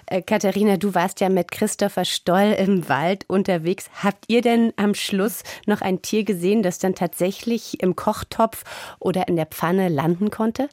Äh, 0.07 0.21
Katharina, 0.21 0.77
du 0.77 0.95
warst 0.95 1.21
ja 1.21 1.31
mit 1.31 1.51
Christopher 1.51 2.05
Stoll 2.05 2.55
im 2.59 2.87
Wald 2.89 3.25
unterwegs. 3.29 3.89
Habt 4.03 4.27
ihr 4.29 4.43
denn 4.43 4.75
am 4.77 4.95
Schluss 4.95 5.45
noch 5.67 5.81
ein 5.81 6.03
Tier 6.03 6.25
gesehen, 6.25 6.63
das 6.63 6.79
dann 6.79 6.95
tatsächlich 6.95 7.83
im 7.83 7.97
Kochtopf 7.97 8.65
oder 9.01 9.27
in 9.27 9.37
der 9.37 9.47
Pfanne 9.47 9.89
landen 9.89 10.31
konnte? 10.31 10.69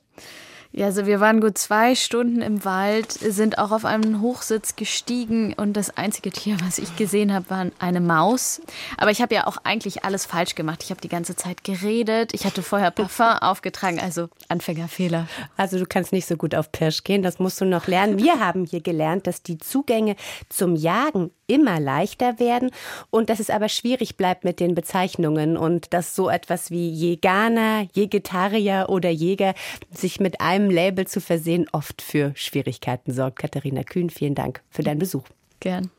Ja, 0.72 0.86
also 0.86 1.08
wir 1.08 1.20
waren 1.20 1.42
gut 1.42 1.58
zwei 1.58 1.96
Stunden 1.96 2.44
im 2.44 2.64
Wald, 2.64 3.12
sind 3.12 3.58
auch 3.58 3.72
auf 3.72 3.86
einen 3.86 4.22
Hochsitz 4.22 4.76
gestiegen 4.76 5.54
und 5.56 5.74
das 5.74 5.98
einzige 5.98 6.30
Tier, 6.30 6.58
was 6.64 6.78
ich 6.78 6.96
gesehen 6.96 7.34
habe, 7.34 7.50
war 7.50 7.66
eine 7.80 8.00
Maus. 8.00 8.62
Aber 8.98 9.10
ich 9.10 9.20
habe 9.20 9.34
ja 9.34 9.48
auch 9.48 9.58
eigentlich 9.64 10.06
alles 10.06 10.28
falsch 10.28 10.54
gemacht. 10.54 10.84
Ich 10.84 10.92
habe 10.92 11.02
die 11.02 11.10
ganze 11.10 11.36
Zeit 11.36 11.64
geredet. 11.64 12.36
Ich 12.36 12.46
hatte 12.46 12.62
vorher 12.62 12.92
Parfum 12.92 13.26
aufgetragen, 13.42 14.00
also 14.00 14.30
Anfängerfehler. 14.48 15.28
Also 15.58 15.80
du 15.80 15.88
kannst 15.88 16.14
nicht 16.14 16.28
so 16.28 16.38
gut 16.38 16.54
auf 16.54 16.72
Pirsch 16.72 17.04
gehen, 17.04 17.24
das 17.24 17.40
musst 17.40 17.60
du 17.60 17.66
noch 17.66 17.88
lernen. 17.88 18.20
Wir 18.20 18.40
haben 18.40 18.66
hier 18.66 18.82
gelernt, 18.82 19.26
dass 19.26 19.42
die 19.42 19.58
Zugänge 19.58 20.16
zum 20.50 20.76
Jagen 20.76 21.32
immer 21.48 21.80
leichter 21.80 22.40
werden 22.40 22.70
und 23.10 23.30
dass 23.30 23.40
es 23.40 23.50
aber 23.50 23.70
schwierig 23.70 24.18
bleibt 24.18 24.44
mit 24.44 24.60
den 24.60 24.76
Bezeichnungen 24.76 25.58
und 25.58 25.94
dass 25.94 26.16
so 26.16 26.30
etwas 26.30 26.70
wie 26.70 26.90
Jäganer, 26.90 27.88
Jägetarier 27.94 28.86
oder 28.90 29.10
Jäger 29.10 29.56
sich 29.92 30.20
mit 30.20 30.42
einem 30.42 30.59
einem 30.60 30.70
Label 30.70 31.08
zu 31.08 31.22
versehen, 31.22 31.68
oft 31.72 32.02
für 32.02 32.32
Schwierigkeiten 32.36 33.14
sorgt. 33.14 33.40
Katharina 33.40 33.84
Kühn, 33.84 34.10
vielen 34.10 34.36
Dank 34.36 34.62
für 34.70 34.84
deinen 34.84 35.00
Besuch. 35.00 35.26
Gern. 35.60 35.92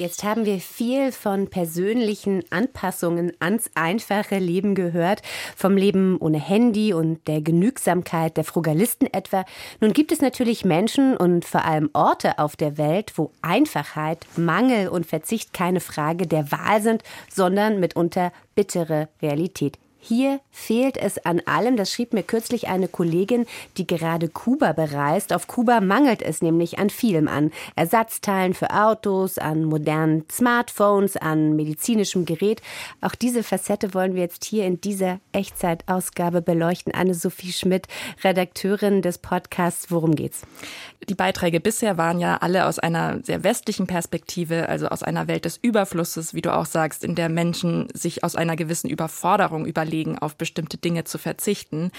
Jetzt 0.00 0.24
haben 0.24 0.46
wir 0.46 0.60
viel 0.60 1.12
von 1.12 1.48
persönlichen 1.48 2.42
Anpassungen 2.48 3.34
ans 3.38 3.70
einfache 3.74 4.38
Leben 4.38 4.74
gehört, 4.74 5.20
vom 5.54 5.76
Leben 5.76 6.16
ohne 6.16 6.40
Handy 6.40 6.94
und 6.94 7.28
der 7.28 7.42
Genügsamkeit 7.42 8.38
der 8.38 8.44
Frugalisten 8.44 9.12
etwa. 9.12 9.44
Nun 9.78 9.92
gibt 9.92 10.10
es 10.10 10.22
natürlich 10.22 10.64
Menschen 10.64 11.18
und 11.18 11.44
vor 11.44 11.66
allem 11.66 11.90
Orte 11.92 12.38
auf 12.38 12.56
der 12.56 12.78
Welt, 12.78 13.12
wo 13.16 13.30
Einfachheit, 13.42 14.26
Mangel 14.38 14.88
und 14.88 15.04
Verzicht 15.04 15.52
keine 15.52 15.80
Frage 15.80 16.26
der 16.26 16.50
Wahl 16.50 16.80
sind, 16.80 17.02
sondern 17.30 17.78
mitunter 17.78 18.32
bittere 18.54 19.10
Realität. 19.20 19.76
Hier 20.02 20.40
fehlt 20.50 20.96
es 20.96 21.24
an 21.26 21.42
allem, 21.44 21.76
das 21.76 21.92
schrieb 21.92 22.14
mir 22.14 22.22
kürzlich 22.22 22.68
eine 22.68 22.88
Kollegin, 22.88 23.44
die 23.76 23.86
gerade 23.86 24.28
Kuba 24.28 24.72
bereist. 24.72 25.32
Auf 25.32 25.46
Kuba 25.46 25.80
mangelt 25.80 26.22
es 26.22 26.40
nämlich 26.40 26.78
an 26.78 26.88
vielem 26.88 27.28
an 27.28 27.52
Ersatzteilen 27.76 28.54
für 28.54 28.70
Autos, 28.70 29.36
an 29.36 29.64
modernen 29.64 30.24
Smartphones, 30.30 31.18
an 31.18 31.54
medizinischem 31.54 32.24
Gerät. 32.24 32.62
Auch 33.02 33.14
diese 33.14 33.42
Facette 33.42 33.92
wollen 33.92 34.14
wir 34.14 34.22
jetzt 34.22 34.44
hier 34.44 34.64
in 34.64 34.80
dieser 34.80 35.20
Echtzeitausgabe 35.32 36.40
beleuchten. 36.40 36.94
Anne-Sophie 36.94 37.52
Schmidt, 37.52 37.86
Redakteurin 38.24 39.02
des 39.02 39.18
Podcasts 39.18 39.90
Worum 39.90 40.14
geht's? 40.14 40.42
Die 41.08 41.14
Beiträge 41.14 41.60
bisher 41.60 41.98
waren 41.98 42.20
ja 42.20 42.36
alle 42.38 42.66
aus 42.66 42.78
einer 42.78 43.20
sehr 43.22 43.42
westlichen 43.42 43.86
Perspektive, 43.86 44.68
also 44.68 44.88
aus 44.88 45.02
einer 45.02 45.28
Welt 45.28 45.44
des 45.44 45.58
Überflusses, 45.60 46.34
wie 46.34 46.42
du 46.42 46.54
auch 46.54 46.66
sagst, 46.66 47.04
in 47.04 47.14
der 47.14 47.28
Menschen 47.28 47.88
sich 47.94 48.22
aus 48.24 48.36
einer 48.36 48.56
gewissen 48.56 48.88
Überforderung 48.88 49.66
über 49.66 49.84
überlegen, 49.90 50.18
auf 50.18 50.36
bestimmte 50.36 50.76
Dinge 50.76 51.04
zu 51.04 51.18
verzichten. 51.18 51.90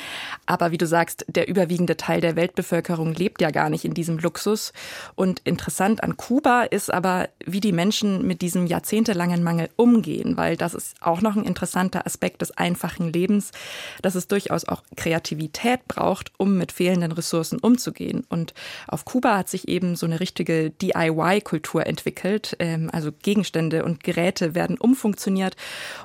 Aber 0.45 0.71
wie 0.71 0.77
du 0.77 0.87
sagst, 0.87 1.25
der 1.27 1.49
überwiegende 1.49 1.97
Teil 1.97 2.21
der 2.21 2.37
Weltbevölkerung 2.37 3.13
lebt 3.13 3.41
ja 3.41 3.51
gar 3.51 3.69
nicht 3.69 3.83
in 3.83 3.93
diesem 3.93 4.17
Luxus. 4.17 4.71
Und 5.15 5.41
interessant 5.43 6.03
an 6.03 6.15
Kuba 6.15 6.63
ist 6.63 6.93
aber, 6.93 7.27
wie 7.45 7.59
die 7.59 7.73
Menschen 7.73 8.25
mit 8.25 8.41
diesem 8.41 8.65
jahrzehntelangen 8.65 9.43
Mangel 9.43 9.69
umgehen, 9.75 10.37
weil 10.37 10.55
das 10.55 10.73
ist 10.73 10.95
auch 11.01 11.21
noch 11.21 11.35
ein 11.35 11.43
interessanter 11.43 12.05
Aspekt 12.05 12.41
des 12.41 12.51
einfachen 12.57 13.11
Lebens, 13.11 13.51
dass 14.01 14.15
es 14.15 14.27
durchaus 14.27 14.65
auch 14.65 14.83
Kreativität 14.95 15.85
braucht, 15.87 16.31
um 16.37 16.57
mit 16.57 16.71
fehlenden 16.71 17.11
Ressourcen 17.11 17.59
umzugehen. 17.59 18.25
Und 18.29 18.53
auf 18.87 19.03
Kuba 19.03 19.37
hat 19.37 19.49
sich 19.49 19.67
eben 19.67 19.95
so 19.97 20.05
eine 20.05 20.19
richtige 20.19 20.69
DIY-Kultur 20.69 21.85
entwickelt. 21.85 22.55
Ähm, 22.59 22.89
also 22.93 23.11
Gegenstände 23.11 23.83
und 23.83 24.03
Geräte 24.03 24.55
werden 24.55 24.77
umfunktioniert 24.77 25.57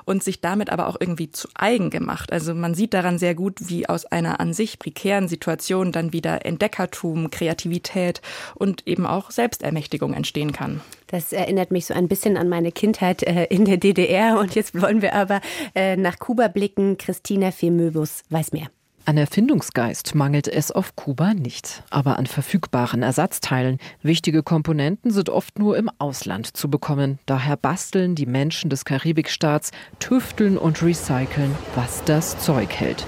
und 0.03 0.23
sich 0.23 0.41
damit 0.41 0.69
aber 0.69 0.87
auch 0.87 0.97
irgendwie 0.99 1.31
zu 1.31 1.47
eigen 1.53 1.76
eigen 1.77 1.89
gemacht. 1.89 2.31
Also 2.31 2.53
man 2.53 2.73
sieht 2.73 2.93
daran 2.93 3.17
sehr 3.17 3.35
gut, 3.35 3.69
wie 3.69 3.87
aus 3.87 4.05
einer 4.05 4.39
an 4.39 4.53
sich 4.53 4.79
prekären 4.79 5.27
Situation 5.27 5.91
dann 5.91 6.13
wieder 6.13 6.45
Entdeckertum, 6.45 7.29
Kreativität 7.29 8.21
und 8.55 8.87
eben 8.87 9.05
auch 9.05 9.31
Selbstermächtigung 9.31 10.13
entstehen 10.13 10.51
kann. 10.51 10.81
Das 11.07 11.31
erinnert 11.31 11.71
mich 11.71 11.85
so 11.85 11.93
ein 11.93 12.07
bisschen 12.07 12.35
an 12.35 12.49
meine 12.49 12.71
Kindheit 12.71 13.23
äh, 13.23 13.45
in 13.45 13.65
der 13.65 13.77
DDR. 13.77 14.39
Und 14.39 14.55
jetzt 14.55 14.79
wollen 14.81 15.01
wir 15.01 15.13
aber 15.13 15.41
äh, 15.75 15.95
nach 15.95 16.19
Kuba 16.19 16.47
blicken. 16.47 16.97
Christina 16.97 17.51
Femöbus 17.51 18.23
weiß 18.29 18.51
mehr. 18.51 18.67
An 19.07 19.15
Erfindungsgeist 19.15 20.15
mangelt 20.15 20.49
es 20.49 20.69
auf 20.69 20.97
Kuba 20.97 21.33
nicht, 21.33 21.81
aber 21.89 22.19
an 22.19 22.25
verfügbaren 22.25 23.03
Ersatzteilen. 23.03 23.77
Wichtige 24.01 24.43
Komponenten 24.43 25.11
sind 25.11 25.29
oft 25.29 25.57
nur 25.59 25.77
im 25.77 25.89
Ausland 25.97 26.57
zu 26.57 26.69
bekommen. 26.69 27.17
Daher 27.25 27.55
basteln 27.55 28.15
die 28.15 28.25
Menschen 28.25 28.69
des 28.69 28.83
Karibikstaats, 28.83 29.71
tüfteln 29.99 30.57
und 30.57 30.83
recyceln, 30.83 31.55
was 31.73 32.03
das 32.03 32.37
Zeug 32.39 32.75
hält. 32.75 33.05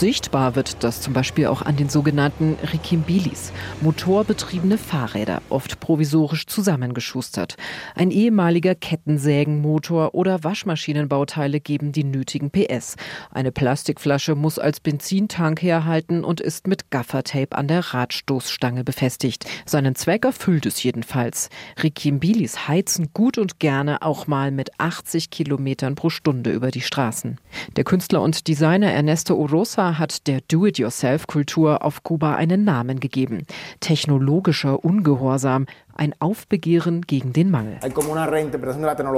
Sichtbar 0.00 0.56
wird 0.56 0.82
das 0.82 1.02
zum 1.02 1.12
Beispiel 1.12 1.48
auch 1.48 1.60
an 1.60 1.76
den 1.76 1.90
sogenannten 1.90 2.56
Rikimbilis, 2.72 3.52
motorbetriebene 3.82 4.78
Fahrräder, 4.78 5.42
oft 5.50 5.78
provisorisch 5.78 6.46
zusammengeschustert. 6.46 7.58
Ein 7.94 8.10
ehemaliger 8.10 8.74
Kettensägenmotor 8.74 10.14
oder 10.14 10.42
Waschmaschinenbauteile 10.42 11.60
geben 11.60 11.92
die 11.92 12.04
nötigen 12.04 12.50
PS. 12.50 12.96
Eine 13.30 13.52
Plastikflasche 13.52 14.36
muss 14.36 14.58
als 14.58 14.80
Benzintank 14.80 15.60
herhalten 15.60 16.24
und 16.24 16.40
ist 16.40 16.66
mit 16.66 16.90
Gaffertape 16.90 17.54
an 17.54 17.68
der 17.68 17.92
Radstoßstange 17.92 18.84
befestigt. 18.84 19.44
Seinen 19.66 19.96
Zweck 19.96 20.24
erfüllt 20.24 20.64
es 20.64 20.82
jedenfalls. 20.82 21.50
Rikimbilis 21.82 22.68
heizen 22.68 23.10
gut 23.12 23.36
und 23.36 23.60
gerne 23.60 24.00
auch 24.00 24.26
mal 24.26 24.50
mit 24.50 24.70
80 24.78 25.28
Kilometern 25.28 25.94
pro 25.94 26.08
Stunde 26.08 26.52
über 26.52 26.70
die 26.70 26.80
Straßen. 26.80 27.38
Der 27.76 27.84
Künstler 27.84 28.22
und 28.22 28.48
Designer 28.48 28.90
Ernesto 28.90 29.34
Orosa 29.34 29.89
hat 29.98 30.26
der 30.26 30.40
Do-it-yourself-Kultur 30.48 31.84
auf 31.84 32.02
Kuba 32.02 32.34
einen 32.34 32.64
Namen 32.64 33.00
gegeben. 33.00 33.46
Technologischer 33.80 34.84
Ungehorsam, 34.84 35.66
ein 35.94 36.14
Aufbegehren 36.18 37.02
gegen 37.02 37.32
den 37.32 37.50
Mangel. 37.50 37.78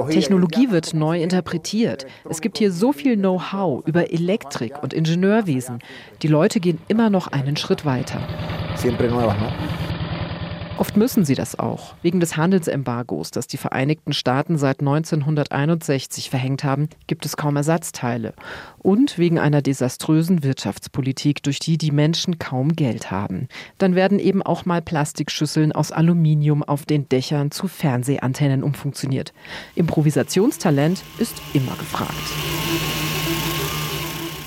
Technologie 0.09 0.71
wird 0.71 0.93
neu 0.93 1.21
interpretiert. 1.21 2.05
Es 2.29 2.41
gibt 2.41 2.57
hier 2.57 2.71
so 2.71 2.91
viel 2.91 3.15
Know-how 3.15 3.85
über 3.85 4.11
Elektrik 4.11 4.81
und 4.81 4.93
Ingenieurwesen. 4.93 5.79
Die 6.21 6.27
Leute 6.27 6.59
gehen 6.59 6.79
immer 6.87 7.09
noch 7.09 7.27
einen 7.27 7.55
Schritt 7.55 7.85
weiter. 7.85 8.19
Oft 10.79 10.97
müssen 10.97 11.23
sie 11.23 11.35
das 11.35 11.59
auch. 11.59 11.93
Wegen 12.01 12.19
des 12.19 12.35
Handelsembargos, 12.35 13.29
das 13.29 13.45
die 13.45 13.57
Vereinigten 13.57 14.11
Staaten 14.11 14.57
seit 14.57 14.79
1961 14.79 16.31
verhängt 16.31 16.63
haben, 16.63 16.89
gibt 17.05 17.25
es 17.25 17.37
kaum 17.37 17.55
Ersatzteile. 17.55 18.33
Und 18.79 19.19
wegen 19.19 19.37
einer 19.37 19.61
desaströsen 19.61 20.43
Wirtschaftspolitik, 20.43 21.43
durch 21.43 21.59
die 21.59 21.77
die 21.77 21.91
Menschen 21.91 22.39
kaum 22.39 22.75
Geld 22.75 23.11
haben. 23.11 23.47
Dann 23.77 23.93
werden 23.93 24.17
eben 24.17 24.41
auch 24.41 24.65
mal 24.65 24.81
Plastikschüsseln 24.81 25.73
aus 25.73 25.91
Aluminium 25.91 26.63
auf 26.63 26.85
den 26.85 27.07
Dächern 27.07 27.51
zu 27.51 27.67
Fernsehantennen 27.67 28.63
umfunktioniert. 28.63 29.31
Improvisationstalent 29.75 31.03
ist 31.19 31.35
immer 31.53 31.75
gefragt. 31.77 32.13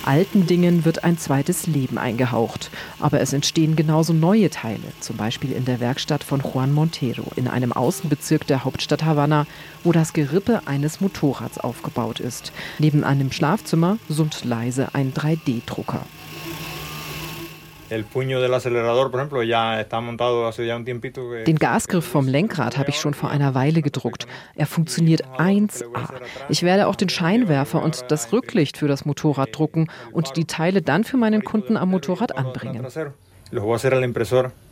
Alten 0.06 0.46
Dingen 0.46 0.84
wird 0.84 1.02
ein 1.02 1.18
zweites 1.18 1.66
Leben 1.66 1.98
eingehaucht. 1.98 2.70
Aber 3.00 3.20
es 3.20 3.32
entstehen 3.32 3.74
genauso 3.74 4.12
neue 4.12 4.50
Teile, 4.50 4.92
zum 5.00 5.16
Beispiel 5.16 5.50
in 5.50 5.64
der 5.64 5.80
Werkstatt 5.80 6.22
von 6.22 6.40
Juan 6.40 6.72
Montero 6.72 7.24
in 7.34 7.48
einem 7.48 7.72
Außenbezirk 7.72 8.46
der 8.46 8.64
Hauptstadt 8.64 9.04
Havanna, 9.04 9.46
wo 9.82 9.90
das 9.90 10.12
Gerippe 10.12 10.62
eines 10.66 11.00
Motorrads 11.00 11.58
aufgebaut 11.58 12.20
ist. 12.20 12.52
Neben 12.78 13.02
einem 13.02 13.32
Schlafzimmer 13.32 13.98
summt 14.08 14.44
leise 14.44 14.94
ein 14.94 15.12
3D-Drucker. 15.12 16.02
Den 21.44 21.58
Gasgriff 21.58 22.04
vom 22.04 22.26
Lenkrad 22.26 22.78
habe 22.78 22.90
ich 22.90 22.98
schon 22.98 23.14
vor 23.14 23.30
einer 23.30 23.54
Weile 23.54 23.82
gedruckt. 23.82 24.26
Er 24.54 24.66
funktioniert 24.66 25.24
1A. 25.38 25.84
Ich 26.48 26.62
werde 26.62 26.86
auch 26.88 26.96
den 26.96 27.08
Scheinwerfer 27.08 27.82
und 27.82 28.06
das 28.08 28.32
Rücklicht 28.32 28.76
für 28.76 28.88
das 28.88 29.04
Motorrad 29.04 29.56
drucken 29.56 29.88
und 30.12 30.36
die 30.36 30.46
Teile 30.46 30.82
dann 30.82 31.04
für 31.04 31.16
meinen 31.16 31.44
Kunden 31.44 31.76
am 31.76 31.90
Motorrad 31.90 32.36
anbringen. 32.36 32.84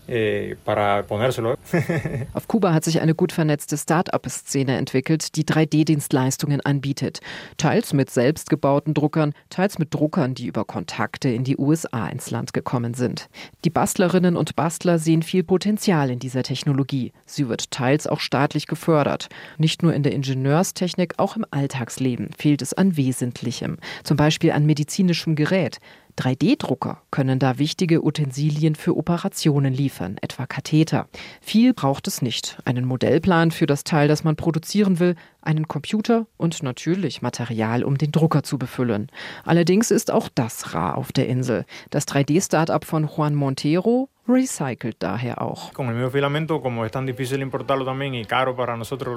Eh, 0.09 0.57
Auf 2.33 2.49
Kuba 2.49 2.73
hat 2.73 2.85
sich 2.85 3.01
eine 3.01 3.15
gut 3.15 3.33
vernetzte 3.33 3.77
Start-up-Szene 3.77 4.77
entwickelt, 4.77 5.37
die 5.37 5.45
3D-Dienstleistungen 5.45 6.61
anbietet. 6.61 7.21
Teils 7.57 7.93
mit 7.93 8.11
selbstgebauten 8.11 8.95
Druckern, 8.95 9.33
teils 9.51 9.79
mit 9.79 9.95
Druckern, 9.95 10.35
die 10.35 10.47
über 10.47 10.65
Kontakte 10.65 11.29
in 11.29 11.45
die 11.45 11.57
USA 11.57 12.09
ins 12.09 12.31
Land 12.31 12.53
gekommen 12.53 12.95
sind. 12.95 13.29
Die 13.65 13.71
Bastlerinnen 13.71 14.37
und 14.37 14.57
Bastler 14.57 14.99
sehen 14.99 15.23
viel 15.23 15.43
Potenzial 15.43 16.11
in 16.11 16.19
dieser 16.19 16.43
Technologie. 16.43 17.13
Sie 17.27 17.49
wird 17.49 17.71
teils 17.71 18.07
auch 18.07 18.21
staatlich 18.21 18.67
gefördert. 18.67 19.29
Nicht 19.59 19.83
nur 19.83 19.95
in 19.95 20.03
der 20.03 20.13
Ingenieurstechnik, 20.13 21.15
auch 21.19 21.37
im 21.37 21.47
Alltagsleben 21.51 22.31
fehlt 22.37 22.63
es 22.63 22.75
an 22.75 22.97
Wesentlichem. 22.97 23.79
Zum 24.03 24.17
Beispiel 24.17 24.53
an 24.53 24.67
medizinischem 24.67 25.35
Gerät. 25.35 25.79
3D-Drucker 26.19 27.03
können 27.11 27.39
da 27.39 27.59
wichtige 27.59 28.05
Utensilien 28.05 28.75
für 28.75 28.97
Operationen 28.97 29.75
liefern, 29.75 30.17
etwa 30.21 30.47
Katheter. 30.47 31.09
Viel 31.41 31.75
braucht 31.75 32.07
es 32.07 32.23
nicht. 32.23 32.59
Einen 32.65 32.85
Modellplan 32.85 33.51
für 33.51 33.67
das 33.67 33.85
Teil, 33.85 34.09
das 34.09 34.25
man 34.25 34.37
produzieren 34.37 34.99
will, 35.01 35.17
einen 35.43 35.69
Computer 35.69 36.27
und 36.37 36.63
natürlich 36.63 37.23
Material, 37.23 37.85
um 37.85 37.99
den 37.99 38.13
Drucker 38.13 38.43
zu 38.43 38.59
befüllen. 38.59 39.09
Allerdings 39.45 39.91
ist 39.91 40.11
auch 40.11 40.29
das 40.35 40.75
rar 40.75 40.97
auf 40.97 41.13
der 41.13 41.29
Insel. 41.29 41.65
Das 41.91 42.07
3D-Startup 42.07 42.85
von 42.85 43.09
Juan 43.09 43.35
Montero 43.35 44.09
recycelt 44.29 44.97
daher 45.01 45.43
auch. 45.43 45.73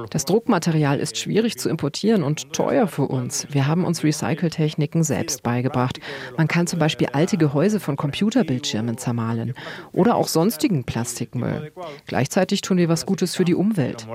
Das 0.09 0.25
Druckmaterial 0.25 0.99
ist 0.99 1.17
schwierig 1.17 1.57
zu 1.57 1.69
importieren 1.69 2.23
und 2.23 2.53
teuer 2.53 2.87
für 2.87 3.03
uns. 3.03 3.47
Wir 3.51 3.67
haben 3.67 3.85
uns 3.85 4.03
Recycle-Techniken 4.03 5.03
selbst 5.03 5.43
beigebracht. 5.43 5.99
Man 6.37 6.47
kann 6.47 6.67
zum 6.67 6.79
Beispiel 6.79 7.07
alte 7.13 7.37
Gehäuse 7.37 7.79
von 7.79 7.95
Computerbildschirmen 7.95 8.97
zermahlen 8.97 9.53
oder 9.93 10.15
auch 10.15 10.27
sonstigen 10.27 10.83
Plastikmüll. 10.83 11.71
Gleichzeitig 12.05 12.61
tun 12.61 12.77
wir 12.77 12.89
was 12.89 13.05
Gutes 13.05 13.35
für 13.35 13.45
die 13.45 13.55
Umwelt. 13.55 14.07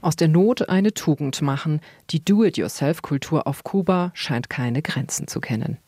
Aus 0.00 0.16
der 0.16 0.28
Not 0.28 0.68
eine 0.68 0.94
Tugend 0.94 1.42
machen. 1.42 1.80
Die 2.10 2.24
Do-it-yourself-Kultur 2.24 3.46
auf 3.46 3.64
Kuba 3.64 4.10
scheint 4.14 4.50
keine 4.50 4.82
Grenzen 4.82 5.28
zu 5.28 5.40
kennen. 5.40 5.78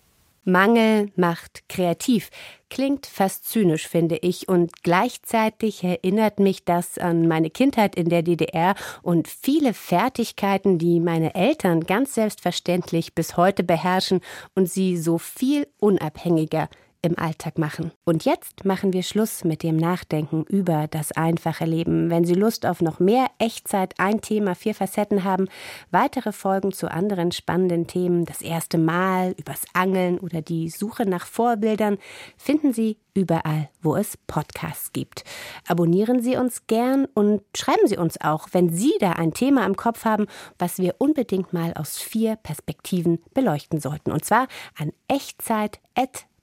Mangel 0.46 1.10
macht 1.16 1.68
kreativ. 1.68 2.30
Klingt 2.70 3.06
fast 3.06 3.48
zynisch, 3.48 3.88
finde 3.88 4.16
ich, 4.16 4.48
und 4.48 4.82
gleichzeitig 4.84 5.82
erinnert 5.82 6.38
mich 6.38 6.64
das 6.64 6.98
an 6.98 7.26
meine 7.26 7.50
Kindheit 7.50 7.96
in 7.96 8.08
der 8.08 8.22
DDR 8.22 8.76
und 9.02 9.28
viele 9.28 9.74
Fertigkeiten, 9.74 10.78
die 10.78 11.00
meine 11.00 11.34
Eltern 11.34 11.80
ganz 11.80 12.14
selbstverständlich 12.14 13.14
bis 13.14 13.36
heute 13.36 13.64
beherrschen 13.64 14.20
und 14.54 14.70
sie 14.70 14.96
so 14.96 15.18
viel 15.18 15.66
unabhängiger 15.78 16.68
im 17.02 17.18
Alltag 17.18 17.58
machen. 17.58 17.92
Und 18.04 18.24
jetzt 18.24 18.64
machen 18.64 18.92
wir 18.92 19.02
Schluss 19.02 19.44
mit 19.44 19.62
dem 19.62 19.76
Nachdenken 19.76 20.44
über 20.44 20.86
das 20.88 21.12
einfache 21.12 21.64
Leben. 21.64 22.10
Wenn 22.10 22.24
Sie 22.24 22.34
Lust 22.34 22.66
auf 22.66 22.80
noch 22.80 23.00
mehr 23.00 23.26
Echtzeit, 23.38 23.94
ein 23.98 24.20
Thema, 24.20 24.54
vier 24.54 24.74
Facetten 24.74 25.24
haben, 25.24 25.48
weitere 25.90 26.32
Folgen 26.32 26.72
zu 26.72 26.90
anderen 26.90 27.32
spannenden 27.32 27.86
Themen, 27.86 28.24
das 28.24 28.42
erste 28.42 28.78
Mal, 28.78 29.34
übers 29.38 29.64
Angeln 29.72 30.18
oder 30.18 30.42
die 30.42 30.68
Suche 30.68 31.06
nach 31.06 31.26
Vorbildern, 31.26 31.98
finden 32.36 32.72
Sie 32.72 32.98
überall, 33.14 33.70
wo 33.82 33.96
es 33.96 34.16
Podcasts 34.26 34.92
gibt. 34.92 35.24
Abonnieren 35.66 36.20
Sie 36.20 36.36
uns 36.36 36.66
gern 36.66 37.06
und 37.14 37.42
schreiben 37.56 37.86
Sie 37.86 37.96
uns 37.96 38.20
auch, 38.20 38.48
wenn 38.52 38.70
Sie 38.70 38.92
da 39.00 39.12
ein 39.12 39.32
Thema 39.32 39.64
im 39.64 39.76
Kopf 39.76 40.04
haben, 40.04 40.26
was 40.58 40.78
wir 40.78 40.96
unbedingt 40.98 41.52
mal 41.52 41.72
aus 41.74 41.98
vier 41.98 42.36
Perspektiven 42.36 43.18
beleuchten 43.34 43.80
sollten. 43.80 44.12
Und 44.12 44.24
zwar 44.24 44.48
an 44.78 44.92
echtzeit@ 45.08 45.80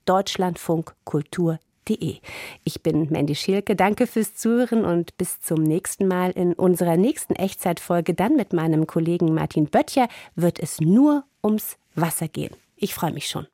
deutschlandfunkkultur.de. 0.05 2.19
Ich 2.63 2.81
bin 2.81 3.11
Mandy 3.11 3.35
Schielke. 3.35 3.75
Danke 3.75 4.07
fürs 4.07 4.35
Zuhören 4.35 4.85
und 4.85 5.17
bis 5.17 5.41
zum 5.41 5.63
nächsten 5.63 6.07
Mal. 6.07 6.31
In 6.31 6.53
unserer 6.53 6.97
nächsten 6.97 7.35
Echtzeitfolge, 7.35 8.13
dann 8.13 8.35
mit 8.35 8.53
meinem 8.53 8.87
Kollegen 8.87 9.33
Martin 9.33 9.65
Böttcher, 9.65 10.07
wird 10.35 10.59
es 10.59 10.79
nur 10.79 11.25
ums 11.43 11.77
Wasser 11.95 12.27
gehen. 12.27 12.55
Ich 12.75 12.93
freue 12.93 13.13
mich 13.13 13.27
schon. 13.27 13.47